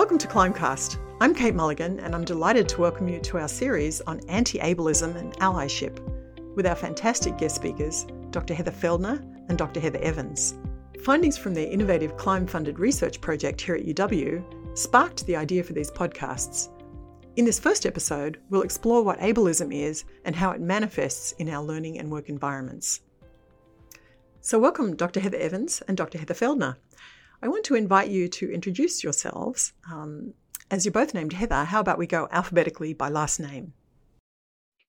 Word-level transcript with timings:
Welcome 0.00 0.16
to 0.16 0.28
Climbcast. 0.28 0.96
I'm 1.20 1.34
Kate 1.34 1.54
Mulligan, 1.54 2.00
and 2.00 2.14
I'm 2.14 2.24
delighted 2.24 2.66
to 2.70 2.80
welcome 2.80 3.06
you 3.06 3.20
to 3.20 3.36
our 3.36 3.46
series 3.46 4.00
on 4.00 4.26
anti 4.30 4.58
ableism 4.58 5.14
and 5.14 5.34
allyship 5.40 6.00
with 6.56 6.64
our 6.66 6.74
fantastic 6.74 7.36
guest 7.36 7.56
speakers, 7.56 8.06
Dr. 8.30 8.54
Heather 8.54 8.70
Feldner 8.70 9.22
and 9.50 9.58
Dr. 9.58 9.78
Heather 9.78 9.98
Evans. 9.98 10.54
Findings 11.04 11.36
from 11.36 11.52
their 11.52 11.70
innovative 11.70 12.16
Climb 12.16 12.46
funded 12.46 12.78
research 12.78 13.20
project 13.20 13.60
here 13.60 13.74
at 13.74 13.84
UW 13.84 14.42
sparked 14.74 15.26
the 15.26 15.36
idea 15.36 15.62
for 15.62 15.74
these 15.74 15.90
podcasts. 15.90 16.70
In 17.36 17.44
this 17.44 17.60
first 17.60 17.84
episode, 17.84 18.40
we'll 18.48 18.62
explore 18.62 19.04
what 19.04 19.20
ableism 19.20 19.70
is 19.70 20.06
and 20.24 20.34
how 20.34 20.52
it 20.52 20.62
manifests 20.62 21.32
in 21.32 21.50
our 21.50 21.62
learning 21.62 21.98
and 21.98 22.10
work 22.10 22.30
environments. 22.30 23.02
So, 24.40 24.58
welcome, 24.58 24.96
Dr. 24.96 25.20
Heather 25.20 25.36
Evans 25.36 25.82
and 25.86 25.94
Dr. 25.98 26.16
Heather 26.16 26.32
Feldner. 26.32 26.76
I 27.42 27.48
want 27.48 27.64
to 27.64 27.74
invite 27.74 28.10
you 28.10 28.28
to 28.28 28.52
introduce 28.52 29.02
yourselves. 29.02 29.72
Um, 29.90 30.34
as 30.70 30.84
you're 30.84 30.92
both 30.92 31.14
named 31.14 31.32
Heather, 31.32 31.64
how 31.64 31.80
about 31.80 31.98
we 31.98 32.06
go 32.06 32.28
alphabetically 32.30 32.92
by 32.92 33.08
last 33.08 33.40
name? 33.40 33.72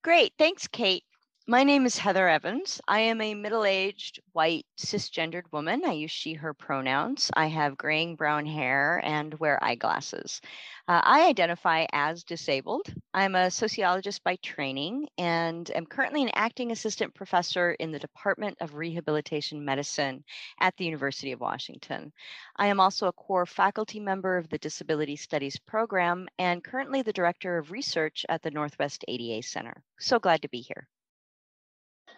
Great. 0.02 0.32
Thanks, 0.38 0.66
Kate. 0.68 1.04
My 1.48 1.64
name 1.64 1.86
is 1.86 1.98
Heather 1.98 2.28
Evans. 2.28 2.80
I 2.86 3.00
am 3.00 3.20
a 3.20 3.34
middle 3.34 3.64
aged, 3.64 4.20
white, 4.32 4.64
cisgendered 4.78 5.50
woman. 5.50 5.84
I 5.84 5.90
use 5.90 6.12
she, 6.12 6.34
her 6.34 6.54
pronouns. 6.54 7.32
I 7.34 7.46
have 7.46 7.76
graying 7.76 8.14
brown 8.14 8.46
hair 8.46 9.00
and 9.04 9.34
wear 9.40 9.58
eyeglasses. 9.62 10.40
Uh, 10.86 11.00
I 11.02 11.26
identify 11.26 11.86
as 11.92 12.22
disabled. 12.22 12.94
I'm 13.12 13.34
a 13.34 13.50
sociologist 13.50 14.22
by 14.22 14.36
training 14.36 15.08
and 15.18 15.68
am 15.74 15.84
currently 15.84 16.22
an 16.22 16.30
acting 16.32 16.70
assistant 16.70 17.12
professor 17.12 17.72
in 17.72 17.90
the 17.90 17.98
Department 17.98 18.56
of 18.60 18.76
Rehabilitation 18.76 19.64
Medicine 19.64 20.22
at 20.60 20.76
the 20.76 20.84
University 20.84 21.32
of 21.32 21.40
Washington. 21.40 22.12
I 22.54 22.68
am 22.68 22.78
also 22.78 23.08
a 23.08 23.12
core 23.12 23.46
faculty 23.46 23.98
member 23.98 24.36
of 24.36 24.48
the 24.48 24.58
Disability 24.58 25.16
Studies 25.16 25.58
program 25.58 26.28
and 26.38 26.62
currently 26.62 27.02
the 27.02 27.12
director 27.12 27.58
of 27.58 27.72
research 27.72 28.24
at 28.28 28.42
the 28.42 28.52
Northwest 28.52 29.04
ADA 29.08 29.42
Center. 29.42 29.82
So 29.98 30.20
glad 30.20 30.42
to 30.42 30.48
be 30.48 30.60
here. 30.60 30.86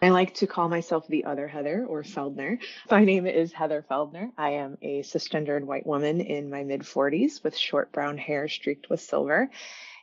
I 0.01 0.09
like 0.09 0.33
to 0.35 0.47
call 0.47 0.69
myself 0.69 1.07
the 1.07 1.25
other 1.25 1.47
Heather 1.47 1.85
or 1.87 2.03
Feldner. 2.03 2.59
My 2.91 3.05
name 3.05 3.25
is 3.25 3.53
Heather 3.53 3.83
Feldner. 3.89 4.31
I 4.37 4.51
am 4.51 4.77
a 4.81 5.01
cisgendered 5.01 5.63
white 5.63 5.87
woman 5.87 6.21
in 6.21 6.49
my 6.49 6.63
mid 6.63 6.81
40s 6.81 7.43
with 7.43 7.57
short 7.57 7.91
brown 7.91 8.17
hair 8.17 8.47
streaked 8.47 8.89
with 8.89 8.99
silver 8.99 9.49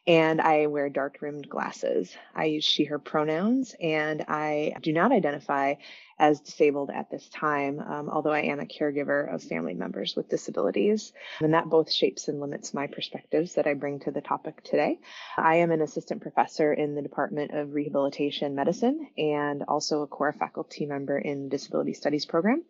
and 0.06 0.40
I 0.40 0.66
wear 0.66 0.88
dark 0.88 1.18
rimmed 1.20 1.48
glasses. 1.48 2.16
I 2.34 2.46
use 2.46 2.64
she, 2.64 2.84
her 2.84 2.98
pronouns, 2.98 3.74
and 3.80 4.24
I 4.26 4.74
do 4.82 4.92
not 4.92 5.12
identify 5.12 5.74
as 6.22 6.38
disabled 6.38 6.88
at 6.88 7.10
this 7.10 7.28
time, 7.30 7.80
um, 7.80 8.08
although 8.08 8.30
I 8.30 8.42
am 8.42 8.60
a 8.60 8.64
caregiver 8.64 9.34
of 9.34 9.42
family 9.42 9.74
members 9.74 10.14
with 10.14 10.28
disabilities. 10.28 11.12
And 11.40 11.52
that 11.52 11.68
both 11.68 11.90
shapes 11.90 12.28
and 12.28 12.40
limits 12.40 12.72
my 12.72 12.86
perspectives 12.86 13.54
that 13.54 13.66
I 13.66 13.74
bring 13.74 13.98
to 14.00 14.12
the 14.12 14.20
topic 14.20 14.62
today. 14.62 15.00
I 15.36 15.56
am 15.56 15.72
an 15.72 15.82
assistant 15.82 16.22
professor 16.22 16.72
in 16.72 16.94
the 16.94 17.02
Department 17.02 17.50
of 17.50 17.74
Rehabilitation 17.74 18.54
Medicine 18.54 19.08
and 19.18 19.64
also 19.64 20.02
a 20.02 20.06
core 20.06 20.32
faculty 20.32 20.86
member 20.86 21.18
in 21.18 21.48
Disability 21.48 21.92
Studies 21.92 22.24
program 22.24 22.62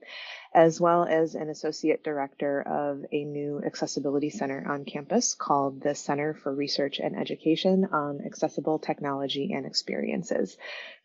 as 0.55 0.81
well 0.81 1.05
as 1.05 1.35
an 1.35 1.49
associate 1.49 2.05
director 2.05 2.61
of 2.63 3.05
a 3.11 3.25
new 3.25 3.63
accessibility 3.65 4.29
center 4.29 4.65
on 4.69 4.85
campus 4.85 5.35
called 5.35 5.81
the 5.81 5.95
Center 5.95 6.35
for 6.35 6.55
Research 6.55 6.99
and 6.99 7.19
Education 7.19 7.87
on 7.87 8.21
Accessible 8.25 8.79
Technology 8.79 9.53
and 9.53 9.65
Experiences. 9.65 10.57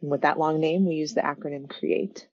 And 0.02 0.11
with 0.11 0.22
that 0.22 0.39
long 0.39 0.59
name, 0.59 0.86
we 0.86 0.95
use 0.95 1.14
the 1.14 1.22
acronym 1.22 1.70
CREATE. 1.70 2.28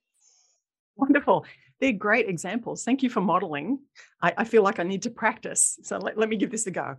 Wonderful. 0.97 1.45
They're 1.81 1.92
great 1.92 2.28
examples. 2.28 2.84
Thank 2.84 3.03
you 3.03 3.11
for 3.11 3.20
modeling. 3.20 3.81
I, 4.23 4.33
I 4.39 4.45
feel 4.45 4.62
like 4.62 4.78
I 4.78 4.84
need 4.84 5.03
to 5.03 5.11
practice. 5.11 5.78
So 5.83 5.98
let, 5.98 6.17
let 6.17 6.28
me 6.28 6.37
give 6.37 6.50
this 6.50 6.67
a 6.67 6.70
go. 6.70 6.97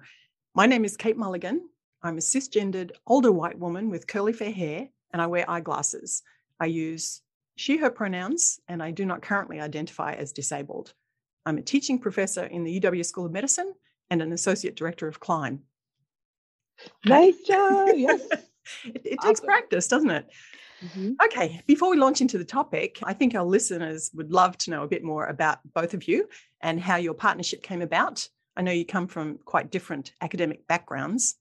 My 0.53 0.65
name 0.65 0.85
is 0.85 0.97
Kate 0.97 1.17
Mulligan. 1.17 1.67
I'm 2.03 2.17
a 2.17 2.21
cisgendered 2.21 2.91
older 3.07 3.31
white 3.31 3.57
woman 3.57 3.89
with 3.89 4.07
curly 4.07 4.33
fair 4.33 4.51
hair, 4.51 4.87
and 5.11 5.21
I 5.21 5.27
wear 5.27 5.49
eyeglasses. 5.49 6.21
I 6.59 6.67
use 6.67 7.21
she, 7.55 7.77
her 7.77 7.89
pronouns, 7.89 8.59
and 8.67 8.83
I 8.83 8.91
do 8.91 9.05
not 9.05 9.21
currently 9.21 9.59
identify 9.59 10.13
as 10.13 10.33
disabled. 10.33 10.93
I'm 11.45 11.57
a 11.57 11.61
teaching 11.61 11.99
professor 11.99 12.43
in 12.43 12.63
the 12.63 12.79
UW 12.79 13.05
School 13.05 13.25
of 13.25 13.31
Medicine 13.31 13.73
and 14.09 14.21
an 14.21 14.33
associate 14.33 14.75
director 14.75 15.07
of 15.07 15.19
Climb. 15.19 15.61
Nice 17.05 17.39
job. 17.41 17.89
Yes. 17.95 18.21
it, 18.83 19.01
it 19.05 19.19
awesome. 19.19 19.29
takes 19.29 19.39
practice, 19.41 19.87
doesn't 19.87 20.09
it? 20.09 20.27
Mm-hmm. 20.83 21.13
Okay, 21.25 21.61
before 21.67 21.89
we 21.89 21.97
launch 21.97 22.21
into 22.21 22.37
the 22.37 22.45
topic, 22.45 22.99
I 23.03 23.13
think 23.13 23.35
our 23.35 23.45
listeners 23.45 24.11
would 24.13 24.31
love 24.31 24.57
to 24.59 24.71
know 24.71 24.83
a 24.83 24.87
bit 24.87 25.03
more 25.03 25.27
about 25.27 25.59
both 25.73 25.93
of 25.93 26.07
you 26.07 26.27
and 26.61 26.79
how 26.79 26.97
your 26.97 27.13
partnership 27.13 27.63
came 27.63 27.81
about. 27.81 28.27
I 28.57 28.61
know 28.61 28.71
you 28.71 28.85
come 28.85 29.07
from 29.07 29.39
quite 29.45 29.71
different 29.71 30.13
academic 30.21 30.67
backgrounds. 30.67 31.35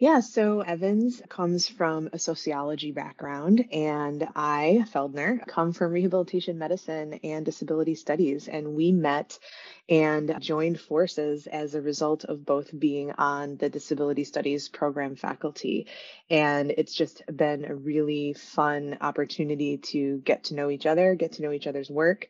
Yeah, 0.00 0.20
so 0.20 0.60
Evans 0.60 1.20
comes 1.28 1.66
from 1.66 2.10
a 2.12 2.20
sociology 2.20 2.92
background, 2.92 3.64
and 3.72 4.28
I, 4.36 4.84
Feldner, 4.92 5.44
come 5.48 5.72
from 5.72 5.90
rehabilitation 5.90 6.56
medicine 6.56 7.18
and 7.24 7.44
disability 7.44 7.96
studies. 7.96 8.46
And 8.46 8.76
we 8.76 8.92
met 8.92 9.40
and 9.88 10.36
joined 10.40 10.78
forces 10.78 11.48
as 11.48 11.74
a 11.74 11.82
result 11.82 12.24
of 12.24 12.46
both 12.46 12.70
being 12.78 13.10
on 13.10 13.56
the 13.56 13.70
disability 13.70 14.22
studies 14.22 14.68
program 14.68 15.16
faculty. 15.16 15.88
And 16.30 16.70
it's 16.70 16.94
just 16.94 17.22
been 17.26 17.64
a 17.64 17.74
really 17.74 18.34
fun 18.34 18.98
opportunity 19.00 19.78
to 19.78 20.18
get 20.18 20.44
to 20.44 20.54
know 20.54 20.70
each 20.70 20.86
other, 20.86 21.16
get 21.16 21.32
to 21.32 21.42
know 21.42 21.50
each 21.50 21.66
other's 21.66 21.90
work. 21.90 22.28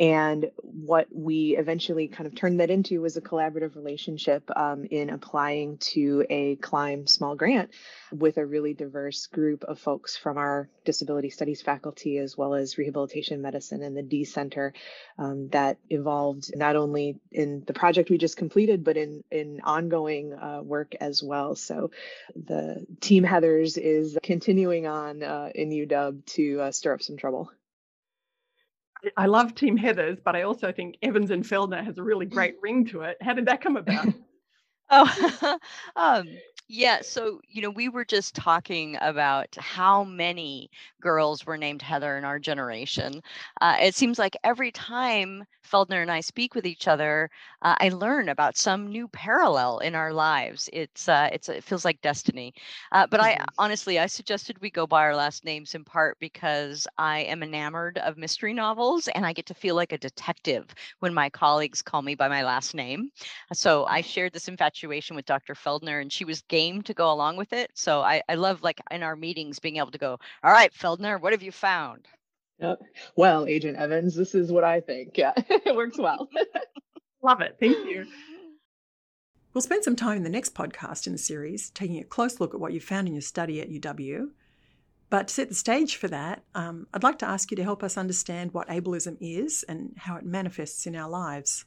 And 0.00 0.50
what 0.60 1.08
we 1.12 1.56
eventually 1.56 2.06
kind 2.06 2.28
of 2.28 2.36
turned 2.36 2.60
that 2.60 2.70
into 2.70 3.00
was 3.00 3.16
a 3.16 3.20
collaborative 3.20 3.74
relationship 3.74 4.48
um, 4.54 4.84
in 4.84 5.10
applying 5.10 5.78
to 5.78 6.24
a 6.30 6.54
Climb 6.56 7.08
small 7.08 7.34
grant 7.34 7.70
with 8.12 8.38
a 8.38 8.46
really 8.46 8.74
diverse 8.74 9.26
group 9.26 9.64
of 9.64 9.80
folks 9.80 10.16
from 10.16 10.38
our 10.38 10.68
disability 10.84 11.30
studies 11.30 11.62
faculty, 11.62 12.18
as 12.18 12.36
well 12.36 12.54
as 12.54 12.78
rehabilitation 12.78 13.42
medicine 13.42 13.82
and 13.82 13.96
the 13.96 14.02
D 14.02 14.24
Center 14.24 14.72
um, 15.18 15.48
that 15.48 15.78
evolved 15.90 16.52
not 16.54 16.76
only 16.76 17.18
in 17.32 17.64
the 17.66 17.74
project 17.74 18.08
we 18.08 18.18
just 18.18 18.36
completed, 18.36 18.84
but 18.84 18.96
in, 18.96 19.24
in 19.32 19.60
ongoing 19.64 20.32
uh, 20.32 20.60
work 20.62 20.94
as 21.00 21.24
well. 21.24 21.56
So 21.56 21.90
the 22.36 22.86
team 23.00 23.24
Heathers 23.24 23.76
is 23.76 24.16
continuing 24.22 24.86
on 24.86 25.24
uh, 25.24 25.50
in 25.52 25.70
UW 25.70 26.24
to 26.26 26.60
uh, 26.60 26.70
stir 26.70 26.94
up 26.94 27.02
some 27.02 27.16
trouble. 27.16 27.50
I 29.16 29.26
love 29.26 29.54
Team 29.54 29.78
Heathers, 29.78 30.18
but 30.24 30.34
I 30.34 30.42
also 30.42 30.72
think 30.72 30.96
Evans 31.02 31.30
and 31.30 31.44
Feldner 31.44 31.84
has 31.84 31.98
a 31.98 32.02
really 32.02 32.26
great 32.26 32.56
ring 32.62 32.86
to 32.86 33.02
it. 33.02 33.16
How 33.20 33.34
did 33.34 33.46
that 33.46 33.60
come 33.60 33.76
about? 33.76 34.08
oh, 34.90 35.58
um, 35.96 36.28
yeah. 36.68 37.00
So, 37.02 37.40
you 37.48 37.62
know, 37.62 37.70
we 37.70 37.88
were 37.88 38.04
just 38.04 38.34
talking 38.34 38.98
about 39.00 39.56
how 39.58 40.04
many 40.04 40.70
girls 41.00 41.46
were 41.46 41.56
named 41.56 41.80
Heather 41.80 42.18
in 42.18 42.24
our 42.24 42.38
generation. 42.38 43.22
Uh, 43.60 43.76
it 43.80 43.94
seems 43.94 44.18
like 44.18 44.36
every 44.44 44.70
time 44.70 45.44
Feldner 45.68 46.00
and 46.02 46.10
I 46.10 46.20
speak 46.20 46.54
with 46.54 46.66
each 46.66 46.88
other, 46.88 47.30
uh, 47.62 47.74
I 47.78 47.90
learn 47.90 48.28
about 48.28 48.56
some 48.56 48.88
new 48.88 49.06
parallel 49.08 49.78
in 49.78 49.94
our 49.94 50.12
lives. 50.12 50.68
It's 50.72 51.08
uh, 51.08 51.28
it's 51.32 51.48
it 51.48 51.62
feels 51.62 51.84
like 51.84 52.00
destiny. 52.00 52.54
Uh, 52.92 53.06
but 53.06 53.20
I 53.20 53.34
mm-hmm. 53.34 53.44
honestly, 53.58 53.98
I 53.98 54.06
suggested 54.06 54.58
we 54.60 54.70
go 54.70 54.86
by 54.86 55.02
our 55.02 55.14
last 55.14 55.44
names 55.44 55.74
in 55.74 55.84
part 55.84 56.18
because 56.20 56.86
I 56.96 57.20
am 57.20 57.42
enamored 57.42 57.98
of 57.98 58.16
mystery 58.16 58.54
novels, 58.54 59.08
and 59.08 59.26
I 59.26 59.32
get 59.32 59.46
to 59.46 59.54
feel 59.54 59.74
like 59.74 59.92
a 59.92 59.98
detective 59.98 60.66
when 61.00 61.12
my 61.12 61.28
colleagues 61.28 61.82
call 61.82 62.02
me 62.02 62.14
by 62.14 62.28
my 62.28 62.42
last 62.44 62.74
name. 62.74 63.10
So 63.52 63.84
I 63.86 64.00
shared 64.00 64.32
this 64.32 64.48
infatuation 64.48 65.16
with 65.16 65.26
Dr. 65.26 65.54
Feldner, 65.54 66.00
and 66.00 66.12
she 66.12 66.24
was 66.24 66.42
game 66.58 66.82
to 66.82 66.94
go 66.94 67.12
along 67.12 67.36
with 67.36 67.52
it. 67.52 67.70
So 67.74 68.00
I, 68.00 68.22
I 68.28 68.34
love 68.34 68.62
like 68.62 68.80
in 68.90 69.02
our 69.02 69.16
meetings 69.16 69.58
being 69.60 69.76
able 69.76 69.92
to 69.92 69.98
go, 69.98 70.18
all 70.42 70.50
right, 70.50 70.72
Feldner, 70.72 71.20
what 71.20 71.32
have 71.32 71.42
you 71.42 71.52
found? 71.52 72.06
Yep. 72.60 72.80
Well, 73.16 73.46
Agent 73.46 73.78
Evans, 73.78 74.16
this 74.16 74.34
is 74.34 74.50
what 74.50 74.64
I 74.64 74.80
think. 74.80 75.16
Yeah, 75.16 75.32
it 75.36 75.76
works 75.76 75.98
well. 75.98 76.28
love 77.22 77.40
it. 77.40 77.56
Thank 77.60 77.76
you. 77.86 78.06
We'll 79.54 79.62
spend 79.62 79.82
some 79.82 79.96
time 79.96 80.18
in 80.18 80.22
the 80.22 80.28
next 80.28 80.54
podcast 80.54 81.06
in 81.06 81.12
the 81.14 81.18
series 81.18 81.70
taking 81.70 81.98
a 81.98 82.04
close 82.04 82.38
look 82.38 82.54
at 82.54 82.60
what 82.60 82.74
you 82.74 82.80
found 82.80 83.08
in 83.08 83.14
your 83.14 83.22
study 83.22 83.60
at 83.60 83.70
UW. 83.70 84.28
But 85.10 85.28
to 85.28 85.34
set 85.34 85.48
the 85.48 85.54
stage 85.54 85.96
for 85.96 86.06
that, 86.08 86.44
um, 86.54 86.86
I'd 86.92 87.02
like 87.02 87.18
to 87.20 87.28
ask 87.28 87.50
you 87.50 87.56
to 87.56 87.64
help 87.64 87.82
us 87.82 87.96
understand 87.96 88.52
what 88.52 88.68
ableism 88.68 89.16
is 89.20 89.64
and 89.66 89.94
how 89.96 90.16
it 90.16 90.24
manifests 90.24 90.86
in 90.86 90.94
our 90.94 91.08
lives. 91.08 91.64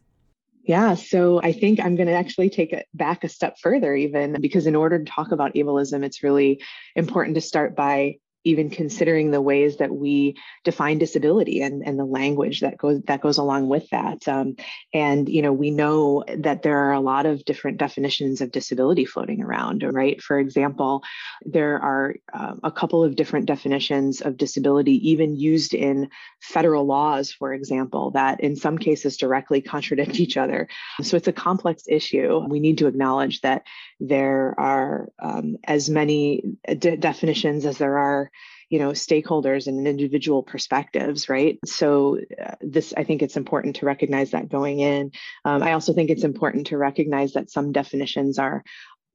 Yeah, 0.64 0.94
so 0.94 1.42
I 1.42 1.54
think 1.54 1.80
I'm 1.80 1.96
going 1.96 2.08
to 2.08 2.14
actually 2.14 2.50
take 2.50 2.72
it 2.72 2.88
back 2.94 3.24
a 3.24 3.30
step 3.30 3.58
further, 3.60 3.96
even 3.96 4.40
because 4.40 4.68
in 4.68 4.76
order 4.76 5.00
to 5.00 5.06
talk 5.06 5.32
about 5.32 5.56
ableism, 5.56 6.04
it's 6.04 6.24
really 6.24 6.62
important 6.96 7.36
to 7.36 7.42
start 7.42 7.76
by 7.76 8.18
even 8.44 8.70
considering 8.70 9.32
the 9.32 9.42
ways 9.42 9.78
that 9.78 9.92
we 9.92 10.36
define 10.64 10.98
disability 10.98 11.62
and, 11.62 11.84
and 11.86 12.00
the 12.00 12.06
language 12.06 12.62
that 12.62 12.78
goes 12.78 13.02
that 13.04 13.22
goes 13.22 13.38
along 13.38 13.70
with 13.70 13.90
that. 13.90 14.28
Um, 14.28 14.56
and 14.94 15.30
you 15.30 15.42
know, 15.42 15.54
we 15.54 15.72
know 15.72 16.24
that 16.38 16.64
there 16.64 16.78
are 16.78 16.94
a 16.94 17.00
lot 17.00 17.26
of 17.26 17.46
different 17.46 17.78
definitions 17.78 18.42
of 18.42 18.52
disability 18.52 19.06
floating 19.06 19.44
around. 19.44 19.84
Right? 19.84 20.22
For 20.22 20.40
example, 20.40 21.04
there 21.44 21.80
are 21.80 22.16
um, 22.34 22.60
a 22.64 22.72
couple 22.72 23.04
of 23.04 23.16
different 23.16 23.46
definitions 23.46 24.22
of 24.22 24.38
disability, 24.38 25.10
even 25.10 25.36
used 25.36 25.74
in 25.74 26.10
federal 26.42 26.86
laws, 26.86 27.32
for 27.32 27.54
example, 27.54 28.12
that 28.12 28.40
in 28.42 28.56
some 28.56 28.78
cases 28.78 29.18
directly 29.18 29.62
contradict 29.62 30.20
each 30.20 30.38
other. 30.38 30.68
So 31.02 31.18
it's 31.18 31.28
a 31.28 31.34
complex 31.34 31.84
issue. 31.88 32.40
We 32.48 32.60
need 32.60 32.80
to 32.80 32.88
acknowledge 32.88 33.42
that 33.42 33.64
there 34.00 34.56
are 34.58 35.10
um, 35.22 35.58
as 35.64 35.90
many 35.90 36.44
de- 36.68 36.98
definitions 36.98 37.66
as 37.66 37.78
there 37.78 37.98
are 37.98 38.31
you 38.72 38.80
know 38.80 38.92
stakeholders 38.92 39.68
and 39.68 39.88
individual 39.88 40.42
perspectives 40.42 41.30
right? 41.30 41.60
So 41.66 42.20
uh, 42.44 42.56
this 42.62 42.94
i 42.98 43.04
think 43.04 43.22
it's 43.22 43.38
important 43.38 43.76
to 43.78 43.86
recognize 43.86 44.32
that 44.32 44.50
going 44.50 44.80
in. 44.80 45.12
Um, 45.46 45.62
i 45.62 45.74
also 45.74 45.94
think 45.94 46.10
it's 46.10 46.24
important 46.24 46.68
to 46.68 46.78
recognize 46.78 47.34
that 47.34 47.52
some 47.52 47.72
definitions 47.72 48.40
are 48.40 48.64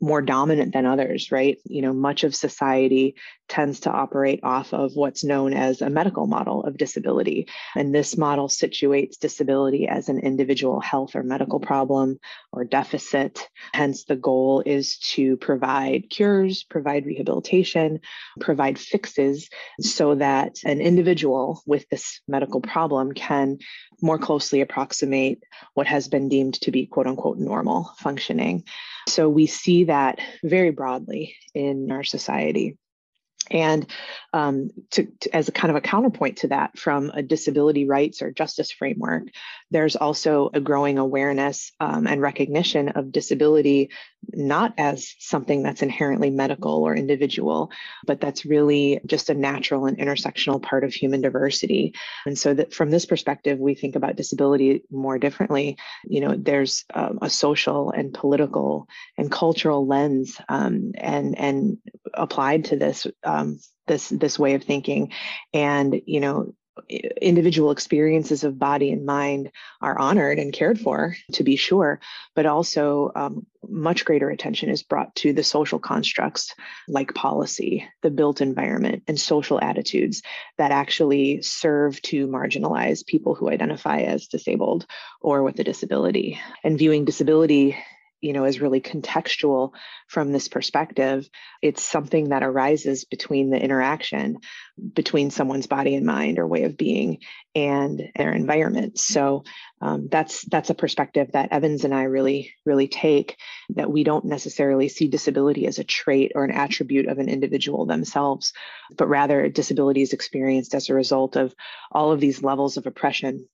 more 0.00 0.20
dominant 0.20 0.72
than 0.72 0.84
others, 0.84 1.32
right? 1.32 1.58
You 1.64 1.82
know, 1.82 1.92
much 1.92 2.24
of 2.24 2.34
society 2.34 3.14
tends 3.48 3.80
to 3.80 3.90
operate 3.90 4.40
off 4.42 4.74
of 4.74 4.92
what's 4.94 5.24
known 5.24 5.54
as 5.54 5.80
a 5.80 5.88
medical 5.88 6.26
model 6.26 6.64
of 6.64 6.76
disability. 6.76 7.48
And 7.74 7.94
this 7.94 8.16
model 8.16 8.48
situates 8.48 9.18
disability 9.18 9.88
as 9.88 10.08
an 10.08 10.18
individual 10.18 10.80
health 10.80 11.14
or 11.14 11.22
medical 11.22 11.60
problem 11.60 12.18
or 12.52 12.64
deficit. 12.64 13.48
Hence, 13.72 14.04
the 14.04 14.16
goal 14.16 14.62
is 14.66 14.98
to 15.14 15.36
provide 15.36 16.10
cures, 16.10 16.64
provide 16.64 17.06
rehabilitation, 17.06 18.00
provide 18.40 18.78
fixes 18.78 19.48
so 19.80 20.16
that 20.16 20.56
an 20.64 20.80
individual 20.80 21.62
with 21.66 21.88
this 21.88 22.20
medical 22.28 22.60
problem 22.60 23.12
can 23.12 23.58
more 24.02 24.18
closely 24.18 24.60
approximate 24.60 25.42
what 25.74 25.86
has 25.86 26.08
been 26.08 26.28
deemed 26.28 26.54
to 26.54 26.70
be 26.70 26.86
quote 26.86 27.06
unquote 27.06 27.38
normal 27.38 27.92
functioning. 27.98 28.64
So 29.08 29.28
we 29.28 29.46
see 29.46 29.84
that 29.86 30.20
very 30.42 30.70
broadly 30.70 31.36
in 31.54 31.90
our 31.90 32.04
society. 32.04 32.76
And 33.50 33.86
um, 34.32 34.70
to, 34.92 35.06
to, 35.20 35.36
as 35.36 35.48
a 35.48 35.52
kind 35.52 35.70
of 35.70 35.76
a 35.76 35.80
counterpoint 35.80 36.38
to 36.38 36.48
that, 36.48 36.78
from 36.78 37.10
a 37.10 37.22
disability 37.22 37.86
rights 37.86 38.22
or 38.22 38.30
justice 38.30 38.70
framework, 38.70 39.24
there's 39.70 39.96
also 39.96 40.50
a 40.52 40.60
growing 40.60 40.98
awareness 40.98 41.72
um, 41.80 42.06
and 42.06 42.20
recognition 42.20 42.90
of 42.90 43.12
disability 43.12 43.90
not 44.32 44.74
as 44.78 45.14
something 45.18 45.62
that's 45.62 45.82
inherently 45.82 46.30
medical 46.30 46.84
or 46.84 46.94
individual, 46.94 47.70
but 48.04 48.20
that's 48.20 48.44
really 48.44 49.00
just 49.06 49.30
a 49.30 49.34
natural 49.34 49.86
and 49.86 49.98
intersectional 49.98 50.60
part 50.60 50.84
of 50.84 50.92
human 50.92 51.20
diversity. 51.20 51.94
And 52.24 52.38
so 52.38 52.54
that 52.54 52.74
from 52.74 52.90
this 52.90 53.06
perspective, 53.06 53.58
we 53.58 53.74
think 53.74 53.96
about 53.96 54.16
disability 54.16 54.82
more 54.90 55.18
differently. 55.18 55.76
You 56.04 56.20
know, 56.20 56.34
there's 56.36 56.84
um, 56.94 57.18
a 57.22 57.30
social 57.30 57.90
and 57.90 58.12
political 58.12 58.88
and 59.16 59.30
cultural 59.30 59.86
lens 59.86 60.38
um, 60.48 60.92
and 60.96 61.38
and 61.38 61.78
applied 62.14 62.66
to 62.66 62.76
this 62.76 63.06
um, 63.36 63.58
this 63.86 64.08
this 64.08 64.38
way 64.38 64.54
of 64.54 64.64
thinking, 64.64 65.12
and 65.52 66.00
you 66.06 66.20
know 66.20 66.54
individual 67.20 67.70
experiences 67.70 68.44
of 68.44 68.58
body 68.58 68.92
and 68.92 69.06
mind 69.06 69.50
are 69.80 69.98
honored 69.98 70.38
and 70.38 70.52
cared 70.52 70.78
for, 70.78 71.16
to 71.32 71.42
be 71.42 71.56
sure, 71.56 72.00
but 72.34 72.46
also 72.46 73.10
um, 73.14 73.46
much 73.66 74.04
greater 74.04 74.28
attention 74.28 74.68
is 74.68 74.82
brought 74.82 75.14
to 75.14 75.32
the 75.32 75.42
social 75.42 75.78
constructs 75.78 76.54
like 76.86 77.14
policy, 77.14 77.88
the 78.02 78.10
built 78.10 78.40
environment, 78.40 79.02
and 79.08 79.18
social 79.18 79.60
attitudes 79.60 80.22
that 80.58 80.70
actually 80.70 81.42
serve 81.42 82.00
to 82.02 82.26
marginalize 82.28 83.06
people 83.06 83.34
who 83.34 83.48
identify 83.48 84.00
as 84.00 84.26
disabled 84.26 84.86
or 85.20 85.42
with 85.42 85.58
a 85.58 85.64
disability. 85.64 86.38
And 86.62 86.78
viewing 86.78 87.04
disability 87.04 87.76
you 88.20 88.32
know 88.32 88.44
is 88.44 88.60
really 88.60 88.80
contextual 88.80 89.72
from 90.08 90.32
this 90.32 90.48
perspective 90.48 91.28
it's 91.62 91.82
something 91.82 92.30
that 92.30 92.42
arises 92.42 93.04
between 93.04 93.50
the 93.50 93.62
interaction 93.62 94.38
between 94.92 95.30
someone's 95.30 95.66
body 95.66 95.94
and 95.94 96.04
mind 96.04 96.38
or 96.38 96.46
way 96.46 96.64
of 96.64 96.76
being 96.76 97.18
and 97.54 98.10
their 98.14 98.32
environment. 98.32 98.98
So 98.98 99.44
um, 99.80 100.08
that's 100.10 100.44
that's 100.44 100.68
a 100.68 100.74
perspective 100.74 101.32
that 101.32 101.52
evans 101.52 101.84
and 101.84 101.94
i 101.94 102.04
really 102.04 102.54
really 102.64 102.88
take 102.88 103.36
that 103.70 103.90
we 103.90 104.04
don't 104.04 104.24
necessarily 104.24 104.88
see 104.88 105.08
disability 105.08 105.66
as 105.66 105.78
a 105.78 105.84
trait 105.84 106.32
or 106.34 106.44
an 106.44 106.50
attribute 106.50 107.06
of 107.08 107.18
an 107.18 107.28
individual 107.28 107.84
themselves 107.84 108.54
but 108.96 109.08
rather 109.08 109.48
disability 109.50 110.00
is 110.00 110.14
experienced 110.14 110.74
as 110.74 110.88
a 110.88 110.94
result 110.94 111.36
of 111.36 111.54
all 111.92 112.10
of 112.10 112.20
these 112.20 112.42
levels 112.42 112.78
of 112.78 112.86
oppression 112.86 113.46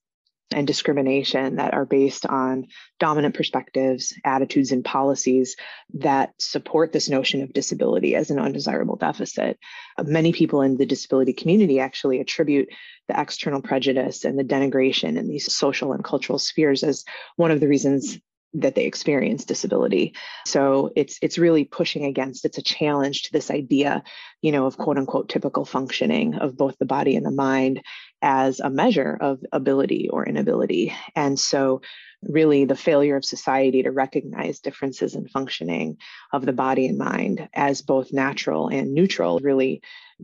and 0.53 0.67
discrimination 0.67 1.55
that 1.57 1.73
are 1.73 1.85
based 1.85 2.25
on 2.25 2.67
dominant 2.99 3.35
perspectives, 3.35 4.13
attitudes, 4.23 4.71
and 4.71 4.85
policies 4.85 5.55
that 5.93 6.33
support 6.39 6.91
this 6.91 7.09
notion 7.09 7.41
of 7.41 7.53
disability 7.53 8.15
as 8.15 8.29
an 8.29 8.39
undesirable 8.39 8.95
deficit. 8.95 9.59
Uh, 9.97 10.03
many 10.03 10.31
people 10.31 10.61
in 10.61 10.77
the 10.77 10.85
disability 10.85 11.33
community 11.33 11.79
actually 11.79 12.19
attribute 12.19 12.69
the 13.07 13.19
external 13.19 13.61
prejudice 13.61 14.23
and 14.23 14.39
the 14.39 14.43
denigration 14.43 15.17
in 15.17 15.27
these 15.27 15.53
social 15.53 15.93
and 15.93 16.03
cultural 16.03 16.39
spheres 16.39 16.83
as 16.83 17.03
one 17.35 17.51
of 17.51 17.59
the 17.59 17.67
reasons 17.67 18.19
that 18.53 18.75
they 18.75 18.85
experience 18.85 19.45
disability. 19.45 20.13
So 20.45 20.91
it's 20.95 21.17
it's 21.21 21.37
really 21.37 21.65
pushing 21.65 22.05
against 22.05 22.45
it's 22.45 22.57
a 22.57 22.63
challenge 22.63 23.23
to 23.23 23.31
this 23.31 23.49
idea, 23.49 24.03
you 24.41 24.51
know, 24.51 24.65
of 24.65 24.77
quote 24.77 24.97
unquote 24.97 25.29
typical 25.29 25.65
functioning 25.65 26.35
of 26.35 26.55
both 26.55 26.77
the 26.77 26.85
body 26.85 27.15
and 27.15 27.25
the 27.25 27.31
mind 27.31 27.81
as 28.23 28.59
a 28.61 28.69
measure 28.69 29.17
of 29.19 29.39
ability 29.51 30.09
or 30.09 30.25
inability. 30.25 30.93
And 31.15 31.39
so 31.39 31.81
really 32.23 32.63
the 32.63 32.75
failure 32.75 33.17
of 33.17 33.25
society 33.25 33.83
to 33.83 33.91
recognize 33.91 34.59
differences 34.59 35.13
in 35.13 35.27
functioning 35.27 35.97
of 36.31 36.45
the 36.45 36.53
body 36.53 36.87
and 36.87 36.97
mind 36.97 37.49
as 37.53 37.81
both 37.81 38.13
natural 38.13 38.69
and 38.69 38.93
neutral 38.93 39.39
really 39.39 39.81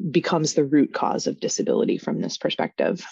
becomes 0.10 0.54
the 0.54 0.64
root 0.64 0.94
cause 0.94 1.28
of 1.28 1.42
disability 1.42 1.98
from 1.98 2.22
this 2.22 2.38
perspective. 2.38 3.06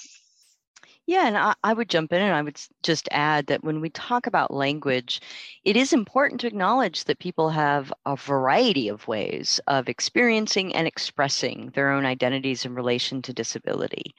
Yeah, 1.10 1.26
and 1.26 1.38
I, 1.38 1.54
I 1.64 1.72
would 1.74 1.90
jump 1.90 2.12
in 2.12 2.22
and 2.22 2.36
I 2.36 2.42
would 2.42 2.60
just 2.84 3.08
add 3.12 3.48
that 3.48 3.64
when 3.64 3.80
we 3.80 3.90
talk 3.92 4.28
about 4.28 4.54
language, 4.54 5.22
it 5.64 5.78
is 5.78 5.94
important 5.94 6.42
to 6.42 6.48
acknowledge 6.48 7.06
that 7.06 7.20
people 7.20 7.50
have 7.50 7.94
a 8.06 8.18
variety 8.18 8.90
of 8.90 9.08
ways 9.08 9.62
of 9.68 9.88
experiencing 9.88 10.76
and 10.76 10.86
expressing 10.86 11.72
their 11.74 11.92
own 11.92 12.06
identities 12.06 12.66
in 12.66 12.76
relation 12.76 13.22
to 13.22 13.32
disability. 13.32 14.14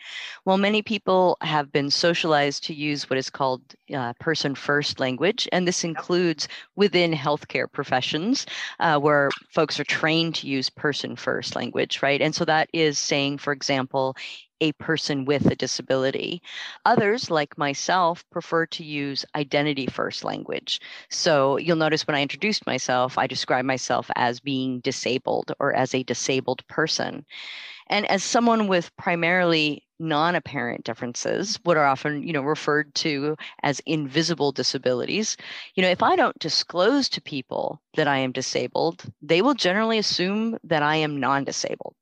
While 0.44 0.56
many 0.56 0.80
people 0.80 1.36
have 1.42 1.70
been 1.70 1.90
socialized 1.90 2.64
to 2.64 2.74
use 2.74 3.10
what 3.10 3.18
is 3.18 3.28
called 3.28 3.60
uh, 3.94 4.14
person 4.14 4.54
first 4.54 4.98
language, 4.98 5.46
and 5.52 5.68
this 5.68 5.84
includes 5.84 6.48
within 6.74 7.12
healthcare 7.12 7.70
professions 7.70 8.46
uh, 8.80 8.98
where 8.98 9.34
folks 9.50 9.78
are 9.78 9.84
trained 9.84 10.36
to 10.36 10.46
use 10.46 10.70
person 10.70 11.16
first 11.16 11.54
language, 11.54 12.02
right? 12.02 12.22
And 12.22 12.34
so 12.34 12.46
that 12.46 12.70
is 12.72 12.98
saying, 12.98 13.38
for 13.38 13.52
example, 13.52 14.16
a 14.60 14.72
person 14.72 15.24
with 15.24 15.46
a 15.46 15.56
disability. 15.56 16.42
Others, 16.84 17.30
like 17.30 17.58
myself, 17.58 18.24
prefer 18.30 18.66
to 18.66 18.84
use 18.84 19.24
identity 19.34 19.86
first 19.86 20.24
language. 20.24 20.80
So 21.10 21.56
you'll 21.56 21.76
notice 21.76 22.06
when 22.06 22.16
I 22.16 22.22
introduced 22.22 22.66
myself, 22.66 23.18
I 23.18 23.26
describe 23.26 23.64
myself 23.64 24.10
as 24.16 24.40
being 24.40 24.80
disabled 24.80 25.52
or 25.60 25.74
as 25.74 25.94
a 25.94 26.02
disabled 26.02 26.66
person. 26.68 27.24
And 27.90 28.10
as 28.10 28.22
someone 28.22 28.68
with 28.68 28.94
primarily 28.96 29.84
non-apparent 30.00 30.84
differences 30.84 31.58
what 31.64 31.76
are 31.76 31.86
often 31.86 32.22
you 32.22 32.32
know 32.32 32.42
referred 32.42 32.94
to 32.94 33.36
as 33.64 33.80
invisible 33.80 34.52
disabilities 34.52 35.36
you 35.74 35.82
know 35.82 35.88
if 35.88 36.02
i 36.02 36.14
don't 36.14 36.38
disclose 36.38 37.08
to 37.08 37.20
people 37.20 37.80
that 37.96 38.06
i 38.06 38.16
am 38.16 38.30
disabled 38.30 39.02
they 39.20 39.42
will 39.42 39.54
generally 39.54 39.98
assume 39.98 40.56
that 40.62 40.84
i 40.84 40.94
am 40.94 41.18
non-disabled 41.18 41.94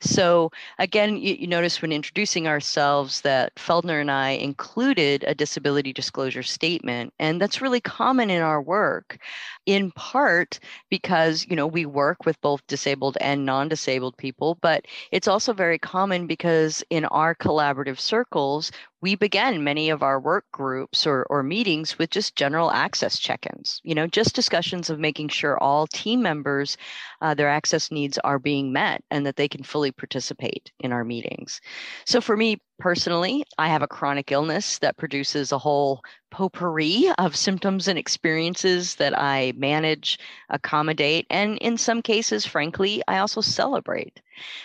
so 0.00 0.50
again, 0.78 1.16
you, 1.16 1.34
you, 1.34 1.46
notice 1.46 1.82
when 1.82 1.92
introducing 1.92 2.46
ourselves 2.46 3.20
that 3.22 3.54
Feldner 3.56 4.00
and 4.00 4.10
I 4.10 4.30
included 4.30 5.24
a 5.26 5.34
disability 5.34 5.92
disclosure 5.92 6.42
statement, 6.42 7.12
and 7.18 7.40
that's 7.40 7.60
really 7.60 7.80
common 7.80 8.30
in 8.30 8.42
our 8.42 8.62
work, 8.62 9.18
in 9.66 9.90
part 9.92 10.60
because 10.90 11.46
you 11.48 11.56
know 11.56 11.66
we 11.66 11.86
work 11.86 12.24
with 12.24 12.40
both 12.40 12.66
disabled 12.66 13.18
and 13.20 13.44
non-disabled 13.44 14.16
people, 14.16 14.58
but 14.60 14.84
it's 15.12 15.28
also 15.28 15.52
very 15.52 15.78
common 15.78 16.26
because 16.26 16.82
in 16.90 17.04
our 17.06 17.34
collaborative 17.34 17.98
circles 17.98 18.70
we 19.00 19.14
began 19.14 19.62
many 19.62 19.90
of 19.90 20.02
our 20.02 20.18
work 20.18 20.44
groups 20.52 21.06
or, 21.06 21.24
or 21.30 21.42
meetings 21.42 21.98
with 21.98 22.10
just 22.10 22.36
general 22.36 22.70
access 22.70 23.18
check-ins 23.18 23.80
you 23.84 23.94
know 23.94 24.06
just 24.06 24.34
discussions 24.34 24.90
of 24.90 24.98
making 24.98 25.28
sure 25.28 25.58
all 25.58 25.86
team 25.86 26.22
members 26.22 26.76
uh, 27.20 27.34
their 27.34 27.48
access 27.48 27.90
needs 27.90 28.18
are 28.18 28.38
being 28.38 28.72
met 28.72 29.02
and 29.10 29.26
that 29.26 29.36
they 29.36 29.48
can 29.48 29.62
fully 29.62 29.90
participate 29.90 30.70
in 30.80 30.92
our 30.92 31.04
meetings. 31.04 31.60
So 32.04 32.20
for 32.20 32.36
me 32.36 32.60
personally 32.78 33.44
i 33.58 33.68
have 33.68 33.82
a 33.82 33.88
chronic 33.88 34.30
illness 34.30 34.78
that 34.78 34.96
produces 34.96 35.50
a 35.50 35.58
whole 35.58 36.00
potpourri 36.30 37.10
of 37.18 37.34
symptoms 37.34 37.88
and 37.88 37.98
experiences 37.98 38.94
that 38.96 39.18
i 39.18 39.52
manage 39.56 40.18
accommodate 40.50 41.26
and 41.28 41.58
in 41.58 41.76
some 41.76 42.00
cases 42.00 42.46
frankly 42.46 43.02
i 43.08 43.18
also 43.18 43.40
celebrate 43.40 44.20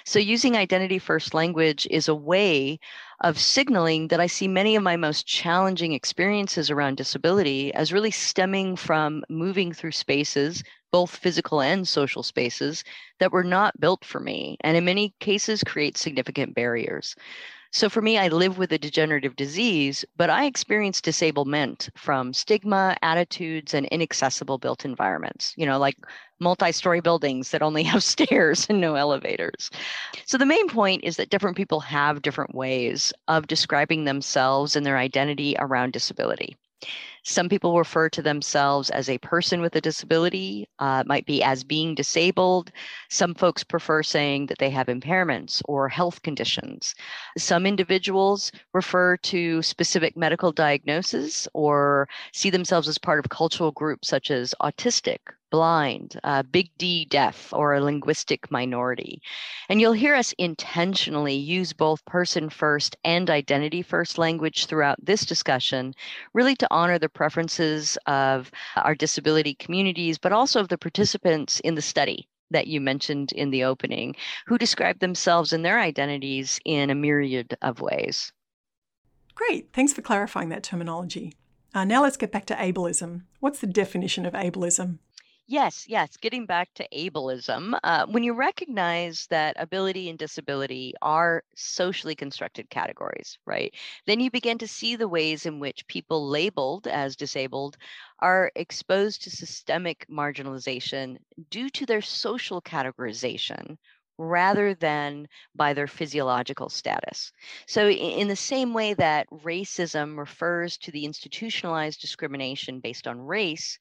So, 0.06 0.20
using 0.20 0.56
identity 0.56 1.00
first 1.00 1.34
language 1.34 1.88
is 1.90 2.08
a 2.08 2.16
way 2.16 2.80
of 3.22 3.40
signaling 3.40 4.08
that 4.10 4.20
I 4.20 4.28
see 4.28 4.48
many 4.48 4.76
of 4.76 4.84
my 4.84 4.96
most 4.98 5.26
challenging 5.28 5.94
experiences 5.94 6.70
around 6.70 6.98
disability 6.98 7.74
as 7.74 7.94
really 7.94 8.12
stemming 8.12 8.76
from 8.76 9.24
moving 9.30 9.74
through 9.74 9.92
spaces, 9.92 10.64
both 10.92 11.16
physical 11.16 11.62
and 11.62 11.88
social 11.88 12.24
spaces, 12.24 12.84
that 13.20 13.32
were 13.32 13.44
not 13.44 13.80
built 13.80 14.06
for 14.06 14.20
me, 14.20 14.58
and 14.62 14.78
in 14.78 14.86
many 14.86 15.14
cases 15.20 15.64
create 15.64 15.98
significant 15.98 16.54
barriers. 16.56 17.16
So 17.74 17.90
for 17.90 18.04
me, 18.04 18.20
I 18.20 18.28
live 18.28 18.60
with 18.60 18.72
a 18.72 18.78
degenerative 18.78 19.36
disease, 19.36 20.06
but 20.16 20.30
I 20.30 20.46
experience 20.46 21.02
disablement 21.02 21.90
from 21.96 22.32
stigma, 22.32 22.96
attitudes, 23.02 23.74
and 23.74 23.88
inaccessible 23.88 24.60
built 24.60 24.86
environments, 24.86 25.56
you 25.58 25.66
know, 25.66 25.80
like 25.80 25.98
multi 26.40 26.72
story 26.72 27.02
buildings 27.02 27.50
that 27.50 27.64
only 27.64 27.82
have 27.92 28.04
stairs 28.04 28.68
and 28.70 28.80
no 28.80 28.94
elevators. 28.94 29.72
So 30.26 30.38
the 30.38 30.46
main 30.46 30.70
point 30.70 31.04
is 31.04 31.18
that 31.18 31.32
different 31.32 31.58
people 31.58 31.80
have 31.80 32.22
different 32.22 32.54
ways 32.54 33.12
of 33.28 33.48
describing 33.48 34.06
themselves 34.06 34.76
and 34.76 34.86
their 34.86 34.98
identity 34.98 35.56
around 35.58 35.94
disability. 35.94 36.56
Some 37.24 37.48
people 37.48 37.78
refer 37.78 38.10
to 38.10 38.22
themselves 38.22 38.90
as 38.90 39.10
a 39.10 39.18
person 39.20 39.62
with 39.62 39.76
a 39.76 39.82
disability, 39.82 40.68
uh, 40.80 41.04
might 41.06 41.26
be 41.26 41.42
as 41.42 41.64
being 41.64 41.96
disabled. 41.96 42.72
Some 43.10 43.34
folks 43.34 43.64
prefer 43.64 44.04
saying 44.04 44.48
that 44.48 44.58
they 44.58 44.70
have 44.70 44.88
impairments 44.88 45.62
or 45.66 45.88
health 45.88 46.22
conditions. 46.22 46.94
Some 47.38 47.66
individuals 47.66 48.52
refer 48.74 49.18
to 49.18 49.62
specific 49.62 50.18
medical 50.18 50.52
diagnoses 50.52 51.48
or 51.54 52.10
see 52.34 52.50
themselves 52.50 52.88
as 52.88 52.98
part 52.98 53.20
of 53.20 53.30
cultural 53.30 53.72
groups 53.72 54.10
such 54.10 54.30
as 54.30 54.54
autistic 54.62 55.20
blind, 55.54 56.20
uh, 56.24 56.42
big 56.42 56.72
D 56.80 57.06
deaf, 57.06 57.54
or 57.54 57.76
a 57.76 57.80
linguistic 57.80 58.50
minority. 58.50 59.22
And 59.70 59.80
you'll 59.80 59.94
hear 59.94 60.16
us 60.16 60.34
intentionally 60.40 61.36
use 61.36 61.74
both 61.74 62.04
person 62.06 62.50
first 62.50 62.98
and 63.06 63.30
identity 63.30 63.84
first 63.84 64.18
language 64.18 64.66
throughout 64.66 64.98
this 65.06 65.28
discussion, 65.28 65.94
really 66.34 66.56
to 66.56 66.68
honor 66.72 66.98
the 66.98 67.08
preferences 67.08 68.00
of 68.08 68.50
our 68.78 68.96
disability 68.96 69.54
communities, 69.54 70.18
but 70.18 70.34
also 70.34 70.60
of 70.60 70.70
the 70.70 70.78
participants 70.78 71.60
in 71.60 71.76
the 71.76 71.84
study 71.84 72.28
that 72.50 72.66
you 72.66 72.82
mentioned 72.82 73.32
in 73.34 73.52
the 73.52 73.64
opening, 73.64 74.16
who 74.48 74.58
describe 74.58 74.98
themselves 74.98 75.54
and 75.54 75.64
their 75.64 75.80
identities 75.80 76.60
in 76.66 76.90
a 76.90 76.96
myriad 76.96 77.56
of 77.62 77.80
ways. 77.80 78.34
Great. 79.36 79.72
Thanks 79.72 79.94
for 79.94 80.02
clarifying 80.02 80.50
that 80.50 80.64
terminology. 80.64 81.36
Uh, 81.76 81.84
now 81.84 82.02
let's 82.02 82.18
get 82.18 82.32
back 82.32 82.48
to 82.48 82.56
ableism. 82.56 83.22
What's 83.40 83.60
the 83.60 83.68
definition 83.68 84.26
of 84.26 84.34
ableism? 84.34 84.98
Yes, 85.48 85.88
yes. 85.90 86.16
Getting 86.18 86.46
back 86.46 86.74
to 86.76 86.88
ableism, 86.94 87.78
uh, 87.84 88.06
when 88.08 88.24
you 88.24 88.34
recognize 88.34 89.28
that 89.28 89.56
ability 89.60 90.10
and 90.10 90.18
disability 90.18 90.94
are 91.02 91.44
socially 91.56 92.16
constructed 92.16 92.70
categories, 92.70 93.38
right, 93.46 93.74
then 94.06 94.20
you 94.22 94.32
begin 94.32 94.58
to 94.60 94.68
see 94.68 94.96
the 94.96 95.08
ways 95.10 95.46
in 95.46 95.60
which 95.60 95.86
people 95.88 96.28
labeled 96.30 96.88
as 96.88 97.18
disabled 97.18 97.78
are 98.20 98.52
exposed 98.56 99.22
to 99.24 99.30
systemic 99.32 100.06
marginalization 100.10 101.18
due 101.50 101.70
to 101.72 101.86
their 101.86 102.02
social 102.02 102.62
categorization 102.62 103.78
rather 104.18 104.74
than 104.74 105.28
by 105.56 105.74
their 105.74 105.88
physiological 105.88 106.70
status. 106.70 107.32
So, 107.68 107.90
in 107.90 108.28
the 108.30 108.36
same 108.38 108.74
way 108.74 108.94
that 108.94 109.28
racism 109.30 110.18
refers 110.18 110.78
to 110.80 110.92
the 110.92 111.04
institutionalized 111.06 112.00
discrimination 112.00 112.80
based 112.80 113.08
on 113.08 113.20
race, 113.20 113.78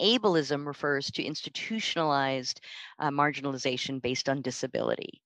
ableism 0.00 0.66
refers 0.66 1.10
to 1.12 1.24
institutionalized 1.24 2.60
uh, 2.98 3.10
marginalization 3.10 4.00
based 4.00 4.28
on 4.28 4.42
disability. 4.42 5.20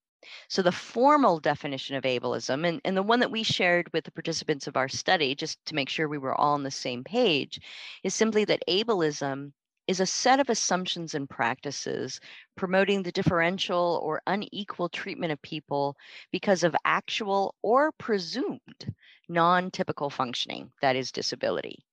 So, 0.48 0.62
the 0.62 0.72
formal 0.72 1.38
definition 1.38 1.96
of 1.96 2.04
ableism, 2.04 2.66
and, 2.66 2.80
and 2.84 2.96
the 2.96 3.02
one 3.02 3.20
that 3.20 3.30
we 3.30 3.42
shared 3.42 3.90
with 3.92 4.04
the 4.04 4.10
participants 4.10 4.66
of 4.66 4.76
our 4.76 4.88
study, 4.88 5.34
just 5.34 5.64
to 5.66 5.74
make 5.74 5.88
sure 5.88 6.08
we 6.08 6.18
were 6.18 6.34
all 6.34 6.54
on 6.54 6.64
the 6.64 6.70
same 6.70 7.04
page, 7.04 7.60
is 8.02 8.14
simply 8.14 8.44
that 8.46 8.62
ableism 8.68 9.52
is 9.86 10.00
a 10.00 10.06
set 10.06 10.38
of 10.38 10.50
assumptions 10.50 11.14
and 11.14 11.30
practices 11.30 12.20
promoting 12.56 13.02
the 13.02 13.10
differential 13.12 14.00
or 14.02 14.20
unequal 14.26 14.90
treatment 14.90 15.32
of 15.32 15.40
people 15.40 15.96
because 16.30 16.62
of 16.62 16.76
actual 16.84 17.54
or 17.62 17.90
presumed 17.92 18.94
non 19.28 19.70
typical 19.70 20.10
functioning, 20.10 20.70
that 20.82 20.94
is, 20.94 21.10
disability. 21.10 21.86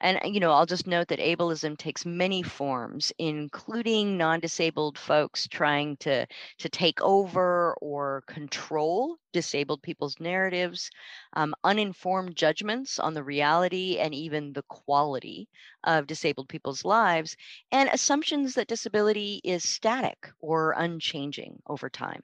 And, 0.00 0.18
uh, 0.24 0.28
you 0.28 0.40
know, 0.40 0.52
I'll 0.52 0.66
just 0.66 0.86
note 0.86 1.08
that 1.08 1.18
ableism 1.18 1.76
takes 1.76 2.06
many 2.06 2.42
forms, 2.42 3.12
including 3.18 4.16
non-disabled 4.16 4.98
folks 4.98 5.48
trying 5.48 5.96
to, 5.98 6.26
to 6.58 6.68
take 6.68 7.00
over 7.00 7.74
or 7.80 8.22
control 8.26 9.18
disabled 9.32 9.82
people's 9.82 10.18
narratives, 10.20 10.90
um, 11.34 11.54
uninformed 11.64 12.36
judgments 12.36 12.98
on 12.98 13.14
the 13.14 13.22
reality 13.22 13.98
and 13.98 14.14
even 14.14 14.52
the 14.52 14.64
quality 14.68 15.48
of 15.84 16.06
disabled 16.06 16.48
people's 16.48 16.84
lives, 16.84 17.36
and 17.72 17.88
assumptions 17.92 18.54
that 18.54 18.68
disability 18.68 19.40
is 19.44 19.68
static 19.68 20.30
or 20.40 20.72
unchanging 20.72 21.60
over 21.66 21.90
time. 21.90 22.22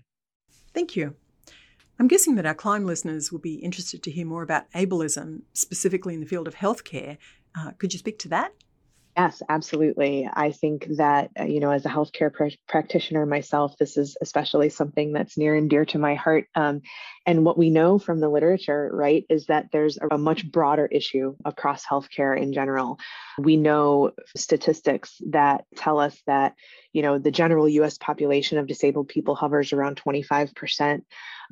Thank 0.73 0.97
you. 0.97 1.15
I'm 1.99 2.09
guessing 2.09 2.35
that 2.35 2.47
our 2.47 2.55
Climb 2.55 2.85
listeners 2.85 3.31
will 3.31 3.39
be 3.39 3.55
interested 3.55 4.03
to 4.03 4.11
hear 4.11 4.27
more 4.27 4.43
about 4.43 4.71
ableism, 4.73 5.43
specifically 5.53 6.15
in 6.15 6.21
the 6.21 6.27
field 6.27 6.49
of 6.49 6.57
healthcare. 6.57 7.19
Uh, 7.57 7.71
could 7.79 7.93
you 7.93 7.99
speak 7.99 8.19
to 8.21 8.29
that? 8.29 8.53
Yes, 9.17 9.43
absolutely. 9.49 10.29
I 10.33 10.51
think 10.51 10.89
that, 10.97 11.31
uh, 11.39 11.45
you 11.45 11.61
know, 11.61 11.71
as 11.71 11.87
a 11.87 11.89
healthcare 11.89 12.33
pr- 12.33 12.49
practitioner 12.67 13.25
myself, 13.27 13.77
this 13.79 13.97
is 13.97 14.17
especially 14.21 14.71
something 14.71 15.13
that's 15.13 15.39
near 15.39 15.55
and 15.55 15.71
dear 15.71 15.85
to 15.87 15.99
my 15.99 16.17
heart. 16.17 16.47
Um, 16.57 16.81
and 17.25 17.45
what 17.45 17.57
we 17.57 17.71
know 17.71 18.01
from 18.01 18.19
the 18.19 18.29
literature, 18.29 18.91
right, 18.93 19.25
is 19.31 19.47
that 19.47 19.67
there's 19.73 19.99
a, 19.99 20.17
a 20.17 20.19
much 20.19 20.51
broader 20.51 20.87
issue 20.87 21.37
across 21.45 21.87
healthcare 21.87 22.37
in 22.37 22.53
general. 22.53 22.99
We 23.39 23.57
know 23.57 24.11
statistics 24.37 25.17
that 25.31 25.65
tell 25.77 26.01
us 26.01 26.21
that, 26.27 26.55
you 26.93 27.03
know, 27.03 27.19
the 27.19 27.31
general 27.31 27.69
US 27.69 27.97
population 27.99 28.59
of 28.59 28.67
disabled 28.67 29.07
people 29.07 29.37
hovers 29.37 29.73
around 29.73 29.95
25% 29.97 31.03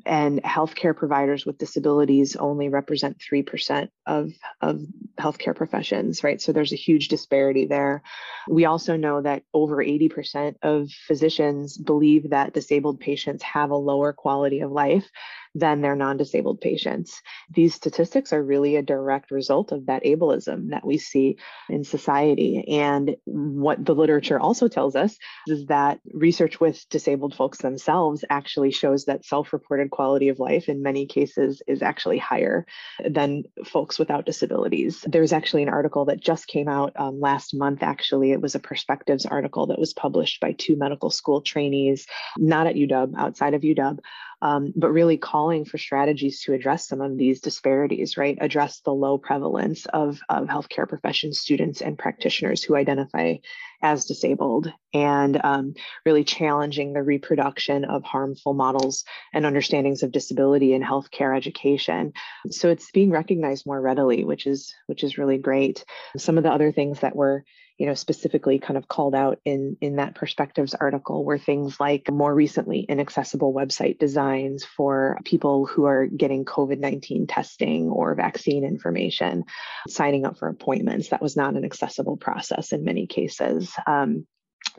and 0.05 0.43
healthcare 0.43 0.97
providers 0.97 1.47
with 1.47 1.59
disabilities 1.59 2.35
only 2.35 2.69
represent 2.71 3.19
3% 3.21 3.89
of, 4.07 4.33
of 4.61 4.81
healthcare 5.23 5.55
professions, 5.55 6.25
right? 6.25 6.41
So 6.41 6.53
there's 6.53 6.73
a 6.73 6.77
huge 6.77 7.09
disparity 7.09 7.67
there. 7.67 8.03
We 8.49 8.65
also 8.65 8.97
know 8.97 9.23
that 9.23 9.45
over 9.55 9.77
80% 9.77 10.57
of 10.63 10.91
physicians 10.91 11.79
believe 11.79 12.31
that 12.31 12.53
disabled 12.53 13.01
patients 13.01 13.43
have 13.45 13.71
a 13.71 13.77
lower 13.77 14.13
quality 14.13 14.61
of 14.61 14.73
life 14.73 15.09
than 15.55 15.81
their 15.81 15.97
non 15.97 16.17
disabled 16.17 16.61
patients. 16.61 17.21
These 17.51 17.75
statistics 17.75 18.33
are 18.33 18.43
really 18.43 18.77
a 18.77 18.83
direct 18.83 19.31
result 19.31 19.73
of 19.73 19.87
that 19.87 20.05
ableism 20.05 20.71
that 20.71 20.85
we 20.87 20.99
see 20.99 21.37
in 21.69 21.85
society. 21.85 22.65
And 22.69 23.17
what 23.25 23.85
the 23.85 23.95
literature 23.95 24.41
also 24.41 24.69
tells 24.69 24.97
us 24.97 25.17
is 25.47 25.67
that 25.67 26.01
research 26.13 26.61
with 26.61 26.89
disabled 26.89 27.35
folks 27.35 27.59
themselves 27.59 28.25
actually 28.31 28.71
shows 28.71 29.05
that 29.05 29.25
self 29.25 29.53
reported 29.53 29.91
quality 29.91 30.29
of 30.29 30.39
life 30.39 30.69
in 30.69 30.83
many 30.83 31.07
cases 31.07 31.63
is 31.67 31.83
actually 31.83 32.19
higher 32.19 32.67
than 33.09 33.45
folks 33.65 33.99
without 33.99 34.27
disabilities. 34.27 35.05
There's 35.07 35.33
actually 35.33 35.65
an 35.65 35.69
article 35.69 36.07
that 36.07 36.21
just 36.21 36.47
came 36.47 36.69
out 36.69 36.93
um, 36.97 37.21
last 37.21 37.55
month, 37.55 37.83
actually. 37.83 38.33
It 38.33 38.41
was 38.41 38.55
a 38.55 38.61
perspectives 38.61 39.27
article 39.27 39.67
that 39.67 39.79
was 39.79 39.93
published 39.93 40.41
by 40.41 40.53
two 40.53 40.77
medical 40.77 41.11
school 41.11 41.43
trainees, 41.43 42.07
not 42.39 42.67
at 42.67 42.77
UW, 42.77 43.15
outside 43.17 43.55
of 43.55 43.63
UW, 43.63 43.99
um, 44.43 44.73
but 44.75 44.91
really 44.91 45.17
calling 45.17 45.65
for 45.65 45.79
strategies 45.79 46.43
to 46.43 46.53
address 46.53 46.89
some 46.89 47.01
of 47.01 47.17
these 47.17 47.41
disparities, 47.41 48.17
right? 48.17 48.37
Address 48.41 48.81
the 48.81 48.93
low 48.93 49.17
prevalence 49.17 49.87
of, 49.87 50.21
of 50.29 50.49
healthcare 50.49 50.89
profession 50.89 51.33
students 51.33 51.81
and 51.81 51.97
practitioners 51.97 52.63
who 52.63 52.75
identify 52.75 53.37
as 53.83 54.05
disabled, 54.05 54.73
and 54.93 55.41
um, 55.45 55.75
really 56.05 56.25
challenging 56.25 56.93
the 56.93 57.03
reproduction 57.03 57.85
of 57.85 58.03
harmful 58.05 58.53
models 58.53 59.05
and 59.33 59.47
understandings 59.47 60.03
of 60.03 60.13
disability 60.13 60.73
in 60.73 60.83
healthcare 60.83 61.37
education. 61.37 62.13
So 62.51 62.69
it's 62.69 62.91
being 62.91 63.11
recognized 63.11 63.65
more 63.65 63.81
readily, 63.81 64.25
which 64.25 64.47
is 64.47 64.75
which 64.87 65.03
is 65.05 65.19
really 65.19 65.39
great. 65.39 65.85
Some 66.17 66.37
of 66.37 66.45
the 66.45 66.53
other 66.53 66.73
things 66.73 67.01
that 67.01 67.17
were 67.17 67.45
you 67.79 67.87
know, 67.87 67.95
specifically 67.95 68.59
kind 68.59 68.77
of 68.77 68.89
called 68.89 69.15
out 69.15 69.39
in, 69.45 69.77
in 69.81 69.97
that 69.97 70.15
perspectives 70.15 70.75
article 70.75 71.25
were 71.25 71.39
things 71.39 71.81
like 71.81 72.11
more 72.11 72.35
recently 72.35 72.81
inaccessible 72.81 73.53
website 73.53 73.99
designs 73.99 74.65
for 74.65 75.19
people 75.25 75.67
who 75.67 75.85
are 75.85 76.07
getting 76.07 76.45
COVID 76.45 76.79
19 76.79 77.27
testing 77.27 77.89
or 77.89 78.15
vaccine 78.15 78.65
information, 78.65 79.45
signing 79.89 80.27
up 80.27 80.39
for 80.39 80.49
appointments. 80.49 81.09
That 81.09 81.23
was 81.23 81.37
not 81.37 81.55
an 81.55 81.65
accessible 81.65 82.17
process 82.17 82.73
in 82.73 82.85
many 82.85 83.07
cases. 83.07 83.73
Um, 83.87 84.27